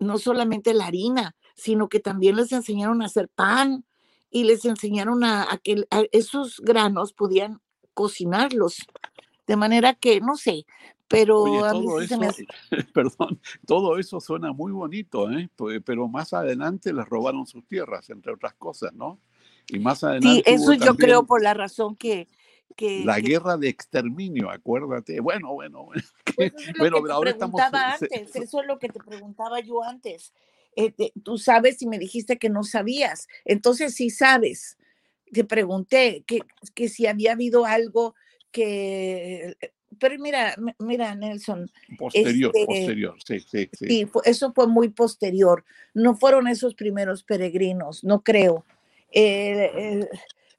no 0.00 0.18
solamente 0.18 0.74
la 0.74 0.86
harina, 0.86 1.36
sino 1.54 1.88
que 1.88 2.00
también 2.00 2.36
les 2.36 2.52
enseñaron 2.52 3.02
a 3.02 3.06
hacer 3.06 3.28
pan 3.28 3.84
y 4.30 4.44
les 4.44 4.64
enseñaron 4.64 5.22
a, 5.24 5.46
que 5.62 5.84
esos 6.12 6.60
granos 6.60 7.12
podían 7.12 7.60
cocinarlos. 7.94 8.86
De 9.46 9.56
manera 9.56 9.94
que, 9.94 10.20
no 10.20 10.36
sé, 10.36 10.64
pero 11.08 11.44
todo 11.44 12.00
eso, 12.00 12.20
perdón, 12.94 13.40
todo 13.66 13.98
eso 13.98 14.20
suena 14.20 14.52
muy 14.52 14.70
bonito, 14.70 15.28
¿eh? 15.30 15.50
pero 15.84 16.06
más 16.08 16.32
adelante 16.32 16.92
les 16.92 17.04
robaron 17.06 17.46
sus 17.46 17.66
tierras, 17.66 18.10
entre 18.10 18.32
otras 18.32 18.54
cosas, 18.54 18.92
¿no? 18.94 19.18
Y 19.66 19.80
más 19.80 20.04
adelante. 20.04 20.42
Sí, 20.46 20.54
eso 20.54 20.72
yo 20.74 20.94
creo 20.94 21.26
por 21.26 21.42
la 21.42 21.52
razón 21.52 21.96
que, 21.96 22.28
la 23.04 23.20
guerra 23.20 23.56
de 23.56 23.68
exterminio, 23.68 24.50
acuérdate. 24.50 25.20
Bueno, 25.20 25.52
bueno, 25.54 25.84
bueno. 25.84 26.02
Pues 26.36 26.52
bueno, 26.78 26.98
ahora 27.10 27.32
estamos. 27.32 27.60
Antes, 27.60 28.34
eso 28.34 28.60
es 28.60 28.66
lo 28.66 28.78
que 28.78 28.88
te 28.88 29.00
preguntaba 29.00 29.60
yo 29.60 29.82
antes. 29.82 30.32
Eh, 30.76 30.92
tú 31.22 31.36
sabes 31.36 31.82
y 31.82 31.86
me 31.86 31.98
dijiste 31.98 32.38
que 32.38 32.48
no 32.48 32.62
sabías. 32.62 33.28
Entonces, 33.44 33.94
sí 33.94 34.08
sabes. 34.10 34.78
Te 35.32 35.44
pregunté 35.44 36.24
que, 36.26 36.40
que 36.74 36.88
si 36.88 37.06
había 37.06 37.32
habido 37.32 37.66
algo 37.66 38.14
que 38.52 39.56
pero 39.98 40.18
mira, 40.18 40.54
mira, 40.78 41.14
Nelson. 41.14 41.70
Posterior, 41.98 42.52
este, 42.54 42.66
posterior, 42.66 43.16
sí, 43.24 43.40
sí, 43.40 43.68
sí. 43.72 43.86
Sí, 43.86 44.08
eso 44.24 44.52
fue 44.52 44.66
muy 44.66 44.88
posterior. 44.88 45.64
No 45.94 46.14
fueron 46.14 46.46
esos 46.46 46.74
primeros 46.74 47.24
peregrinos, 47.24 48.04
no 48.04 48.22
creo. 48.22 48.64
Eh, 49.12 49.70
eh, 49.74 50.08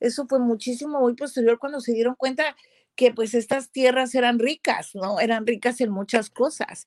eso 0.01 0.27
fue 0.27 0.39
muchísimo 0.39 0.99
muy 0.99 1.15
posterior 1.15 1.59
cuando 1.59 1.79
se 1.79 1.93
dieron 1.93 2.15
cuenta 2.15 2.55
que 2.95 3.13
pues 3.13 3.33
estas 3.33 3.71
tierras 3.71 4.13
eran 4.15 4.39
ricas, 4.39 4.93
¿no? 4.95 5.19
Eran 5.19 5.47
ricas 5.47 5.79
en 5.81 5.91
muchas 5.91 6.29
cosas. 6.29 6.85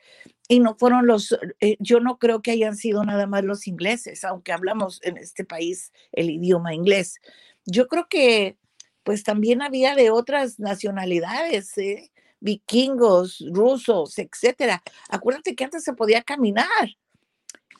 Y 0.48 0.60
no 0.60 0.76
fueron 0.76 1.06
los, 1.06 1.36
eh, 1.60 1.76
yo 1.80 2.00
no 2.00 2.18
creo 2.18 2.42
que 2.42 2.50
hayan 2.50 2.76
sido 2.76 3.04
nada 3.04 3.26
más 3.26 3.44
los 3.44 3.66
ingleses, 3.66 4.24
aunque 4.24 4.52
hablamos 4.52 5.00
en 5.02 5.16
este 5.16 5.44
país 5.44 5.92
el 6.12 6.30
idioma 6.30 6.74
inglés. 6.74 7.16
Yo 7.64 7.88
creo 7.88 8.06
que 8.08 8.58
pues 9.02 9.22
también 9.22 9.62
había 9.62 9.94
de 9.94 10.10
otras 10.10 10.58
nacionalidades, 10.58 11.76
¿eh? 11.78 12.10
vikingos, 12.40 13.42
rusos, 13.52 14.18
etcétera. 14.18 14.82
Acuérdate 15.08 15.54
que 15.54 15.64
antes 15.64 15.84
se 15.84 15.94
podía 15.94 16.22
caminar 16.22 16.66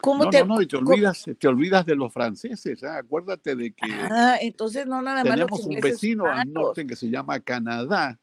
no, 0.06 0.30
te, 0.30 0.40
no, 0.40 0.54
no, 0.56 0.62
y 0.62 0.66
te 0.66 0.76
olvidas, 0.76 1.24
te 1.38 1.48
olvidas 1.48 1.86
de 1.86 1.94
los 1.94 2.12
franceses, 2.12 2.82
¿eh? 2.82 2.88
acuérdate 2.88 3.56
de 3.56 3.72
que 3.72 3.90
ah, 3.90 4.36
entonces 4.40 4.86
no 4.86 5.00
nada 5.00 5.24
más 5.24 5.34
tenemos 5.34 5.64
un 5.64 5.80
vecino 5.80 6.26
al 6.26 6.52
norte 6.52 6.86
que 6.86 6.96
se 6.96 7.08
llama 7.08 7.40
Canadá, 7.40 8.18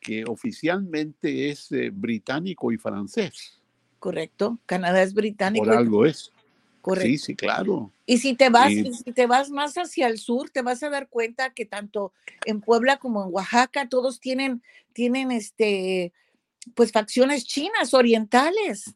que 0.00 0.24
oficialmente 0.24 1.50
es 1.50 1.72
eh, 1.72 1.90
británico 1.92 2.72
y 2.72 2.76
francés. 2.76 3.60
Correcto, 3.98 4.58
Canadá 4.66 5.02
es 5.02 5.14
británico. 5.14 5.64
Por 5.64 5.74
algo 5.74 6.06
es. 6.06 6.32
Correcto. 6.80 7.08
Sí, 7.08 7.18
sí, 7.18 7.34
claro. 7.34 7.92
Y 8.04 8.18
si 8.18 8.34
te 8.34 8.48
vas, 8.48 8.72
si 8.72 9.12
te 9.12 9.26
vas 9.26 9.50
más 9.50 9.74
hacia 9.74 10.06
el 10.06 10.18
sur, 10.18 10.50
te 10.50 10.62
vas 10.62 10.82
a 10.84 10.90
dar 10.90 11.08
cuenta 11.08 11.52
que 11.52 11.66
tanto 11.66 12.12
en 12.44 12.60
Puebla 12.60 12.98
como 12.98 13.24
en 13.24 13.30
Oaxaca 13.32 13.88
todos 13.88 14.20
tienen, 14.20 14.62
tienen 14.92 15.32
este, 15.32 16.12
pues 16.74 16.92
facciones 16.92 17.44
chinas, 17.44 17.92
orientales. 17.92 18.94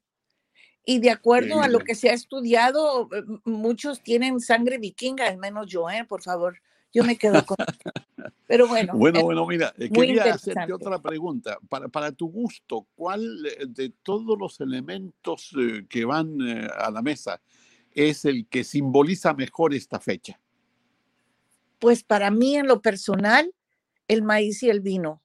Y 0.84 0.98
de 0.98 1.10
acuerdo 1.10 1.60
a 1.60 1.68
lo 1.68 1.80
que 1.80 1.94
se 1.94 2.10
ha 2.10 2.14
estudiado, 2.14 3.08
eh, 3.12 3.22
muchos 3.44 4.02
tienen 4.02 4.40
sangre 4.40 4.78
vikinga, 4.78 5.28
al 5.28 5.38
menos 5.38 5.66
yo, 5.66 5.88
¿eh? 5.90 6.04
Por 6.08 6.22
favor, 6.22 6.58
yo 6.92 7.04
me 7.04 7.16
quedo 7.16 7.44
con... 7.44 7.56
Pero 8.46 8.66
bueno. 8.66 8.94
Bueno, 8.96 9.22
bueno, 9.22 9.46
mira, 9.46 9.72
eh, 9.78 9.88
quería 9.90 10.34
hacerte 10.34 10.72
otra 10.72 11.00
pregunta. 11.00 11.58
Para, 11.68 11.88
para 11.88 12.10
tu 12.10 12.28
gusto, 12.28 12.86
¿cuál 12.96 13.42
de 13.68 13.90
todos 14.02 14.36
los 14.38 14.60
elementos 14.60 15.54
que 15.88 16.04
van 16.04 16.38
a 16.76 16.90
la 16.90 17.00
mesa 17.00 17.40
es 17.92 18.24
el 18.24 18.46
que 18.48 18.64
simboliza 18.64 19.34
mejor 19.34 19.72
esta 19.72 20.00
fecha? 20.00 20.40
Pues 21.78 22.02
para 22.02 22.30
mí, 22.30 22.56
en 22.56 22.66
lo 22.66 22.82
personal, 22.82 23.54
el 24.08 24.22
maíz 24.22 24.62
y 24.62 24.70
el 24.70 24.80
vino. 24.80 25.22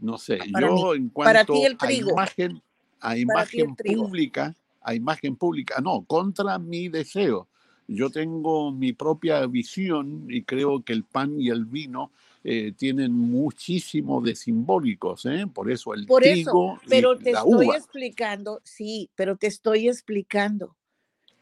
No 0.00 0.18
sé, 0.18 0.38
yo 0.58 0.94
en 0.94 1.08
cuanto 1.10 1.28
para 1.28 1.44
ti 1.44 1.64
el 1.64 1.76
trigo. 1.76 2.10
a 2.10 2.12
imagen, 2.12 2.62
a 3.06 3.16
imagen 3.16 3.76
pública, 3.76 4.54
a 4.82 4.94
imagen 4.94 5.36
pública, 5.36 5.80
no, 5.80 6.04
contra 6.04 6.58
mi 6.58 6.88
deseo. 6.88 7.46
Yo 7.86 8.10
tengo 8.10 8.72
mi 8.72 8.92
propia 8.92 9.46
visión 9.46 10.26
y 10.28 10.42
creo 10.42 10.82
que 10.82 10.92
el 10.92 11.04
pan 11.04 11.40
y 11.40 11.50
el 11.50 11.66
vino 11.66 12.10
eh, 12.42 12.72
tienen 12.76 13.12
muchísimo 13.12 14.20
de 14.20 14.34
simbólicos, 14.34 15.24
¿eh? 15.26 15.46
por 15.52 15.70
eso 15.70 15.94
el 15.94 16.06
por 16.06 16.22
trigo 16.22 16.78
eso, 16.78 16.82
pero 16.88 17.16
te 17.16 17.30
estoy 17.30 17.68
explicando, 17.70 18.60
sí, 18.64 19.08
pero 19.14 19.36
te 19.36 19.46
estoy 19.46 19.88
explicando 19.88 20.76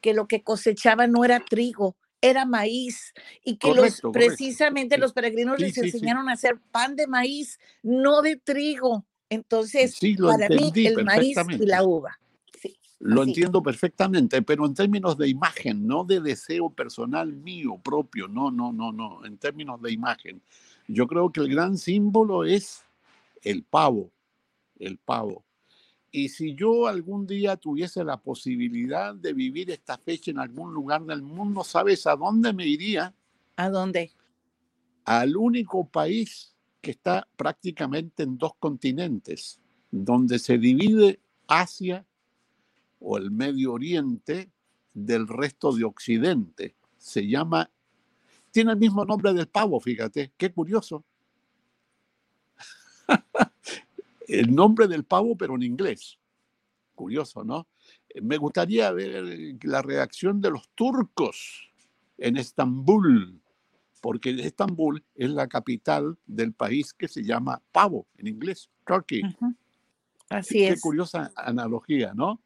que 0.03 0.13
lo 0.13 0.29
que 0.29 0.43
cosechaban 0.43 1.13
no 1.13 1.25
era 1.25 1.41
trigo, 1.41 1.97
era 2.21 2.45
maíz 2.45 3.15
y 3.43 3.57
que 3.57 3.73
los, 3.73 4.03
precisamente 4.13 4.99
los 4.99 5.15
peregrinos 5.15 5.59
les 5.59 5.77
enseñaron 5.79 6.29
a 6.29 6.33
hacer 6.33 6.59
pan 6.71 6.95
de 6.95 7.07
maíz, 7.07 7.59
no 7.83 8.21
de 8.21 8.37
trigo. 8.37 9.07
Entonces, 9.29 9.99
para 10.21 10.49
mí, 10.49 10.73
el 10.75 11.05
maíz 11.05 11.37
y 11.59 11.67
la 11.67 11.83
uva. 11.83 12.19
Lo 13.01 13.21
Así. 13.21 13.31
entiendo 13.31 13.63
perfectamente, 13.63 14.41
pero 14.41 14.65
en 14.65 14.73
términos 14.73 15.19
de 15.19 15.29
imagen, 15.29 15.87
no 15.87 16.05
de 16.05 16.21
deseo 16.21 16.71
personal 16.71 17.31
mío 17.33 17.79
propio, 17.83 18.29
no, 18.29 18.51
no, 18.51 18.73
no, 18.73 18.93
no, 18.93 19.25
en 19.27 19.37
términos 19.37 19.83
de 19.83 19.93
imagen. 19.93 20.41
Yo 20.89 21.07
creo 21.07 21.31
que 21.31 21.41
el 21.41 21.49
gran 21.49 21.77
símbolo 21.77 22.45
es 22.45 22.83
el 23.43 23.63
pavo, 23.63 24.11
el 24.79 24.97
pavo. 24.97 25.45
Y 26.11 26.29
si 26.29 26.55
yo 26.55 26.87
algún 26.87 27.27
día 27.27 27.57
tuviese 27.57 28.05
la 28.05 28.17
posibilidad 28.17 29.15
de 29.15 29.33
vivir 29.33 29.71
esta 29.71 29.99
fecha 29.99 30.31
en 30.31 30.39
algún 30.39 30.73
lugar 30.73 31.05
del 31.05 31.23
mundo, 31.23 31.65
¿sabes 31.65 32.07
a 32.07 32.15
dónde 32.15 32.53
me 32.53 32.67
iría? 32.67 33.13
¿A 33.57 33.69
dónde? 33.69 34.13
Al 35.05 35.37
único 35.37 35.87
país 35.87 36.54
que 36.85 36.91
está 36.91 37.27
prácticamente 37.35 38.25
en 38.25 38.37
dos 38.37 38.53
continentes, 38.61 39.59
donde 39.91 40.39
se 40.39 40.59
divide 40.59 41.19
Asia 41.49 42.05
o 43.01 43.17
el 43.17 43.31
Medio 43.31 43.73
Oriente 43.73 44.51
del 44.93 45.27
resto 45.27 45.73
de 45.73 45.85
Occidente. 45.85 46.77
Se 46.99 47.27
llama, 47.27 47.71
tiene 48.51 48.73
el 48.73 48.77
mismo 48.77 49.03
nombre 49.07 49.33
del 49.33 49.49
pavo, 49.49 49.81
fíjate, 49.81 50.35
qué 50.37 50.53
curioso. 50.53 51.07
el 54.29 54.55
nombre 54.55 54.87
del 54.87 55.05
pavo, 55.05 55.39
pero 55.39 55.55
en 55.55 55.63
inglés. 55.63 56.19
Curioso, 56.95 57.45
¿no? 57.45 57.67
Me 58.21 58.37
gustaría 58.37 58.93
ver 58.93 59.25
la 59.63 59.81
reacción 59.81 60.39
de 60.43 60.51
los 60.51 60.69
turcos 60.75 61.71
en 62.19 62.37
Estambul, 62.37 63.41
porque 64.05 64.37
Estambul 64.39 65.03
es 65.15 65.31
la 65.31 65.49
capital 65.49 66.19
del 66.27 66.53
país 66.53 66.93
que 66.93 67.09
se 67.09 67.25
llama 67.25 67.63
pavo 67.73 68.07
en 68.19 68.27
inglés, 68.27 68.69
Turkey. 68.87 69.23
Ujú. 69.25 69.55
Así 70.29 70.59
Qué 70.59 70.69
es, 70.69 70.83
curiosa 70.83 71.33
analogía, 71.35 72.13
¿no? 72.13 72.39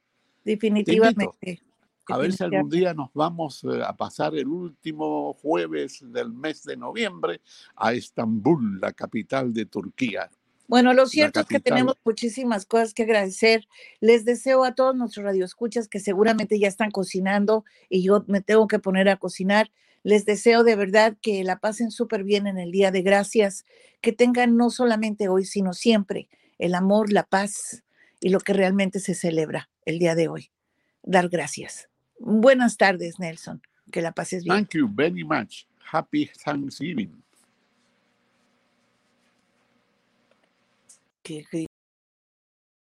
definitivamente. 0.44 1.60
A 2.06 2.16
ver 2.16 2.32
si 2.32 2.44
algún 2.44 2.70
día 2.70 2.94
nos 2.94 3.12
vamos 3.12 3.64
eh, 3.64 3.82
a 3.84 3.92
pasar 3.96 4.36
el 4.36 4.46
último 4.46 5.34
jueves 5.34 6.00
del 6.00 6.32
mes 6.32 6.62
de 6.62 6.76
noviembre 6.76 7.40
a 7.74 7.92
Estambul, 7.92 8.78
la 8.80 8.92
capital 8.92 9.52
de 9.52 9.66
Turquía. 9.66 10.30
Bueno, 10.68 10.92
lo 10.92 11.06
cierto 11.06 11.40
es 11.40 11.46
que 11.46 11.58
tenemos 11.58 11.96
muchísimas 12.04 12.66
cosas 12.66 12.94
que 12.94 13.02
agradecer. 13.02 13.66
Les 14.00 14.24
deseo 14.24 14.62
a 14.62 14.76
todos 14.76 14.94
nuestros 14.94 15.24
radioescuchas 15.24 15.88
que 15.88 15.98
seguramente 15.98 16.56
ya 16.60 16.68
están 16.68 16.92
cocinando 16.92 17.64
y 17.88 18.04
yo 18.04 18.22
me 18.28 18.42
tengo 18.42 18.68
que 18.68 18.78
poner 18.78 19.08
a 19.08 19.16
cocinar. 19.16 19.72
Les 20.02 20.24
deseo 20.24 20.64
de 20.64 20.76
verdad 20.76 21.16
que 21.20 21.44
la 21.44 21.58
pasen 21.58 21.90
súper 21.90 22.24
bien 22.24 22.46
en 22.46 22.58
el 22.58 22.70
Día 22.70 22.90
de 22.90 23.02
Gracias, 23.02 23.64
que 24.00 24.12
tengan 24.12 24.56
no 24.56 24.70
solamente 24.70 25.28
hoy, 25.28 25.44
sino 25.44 25.72
siempre 25.72 26.28
el 26.58 26.74
amor, 26.74 27.12
la 27.12 27.24
paz 27.24 27.82
y 28.20 28.30
lo 28.30 28.40
que 28.40 28.52
realmente 28.52 29.00
se 29.00 29.14
celebra 29.14 29.68
el 29.84 29.98
día 29.98 30.14
de 30.14 30.28
hoy. 30.28 30.50
Dar 31.02 31.28
gracias. 31.28 31.88
Buenas 32.18 32.76
tardes, 32.76 33.18
Nelson. 33.18 33.62
Que 33.92 34.02
la 34.02 34.12
pases 34.12 34.44
bien. 34.44 34.56
Thank 34.56 34.74
you 34.74 34.88
very 34.92 35.24
much. 35.24 35.64
Happy 35.90 36.28
Thanksgiving. 36.44 37.22
Que- 41.22 41.44
que 41.50 41.67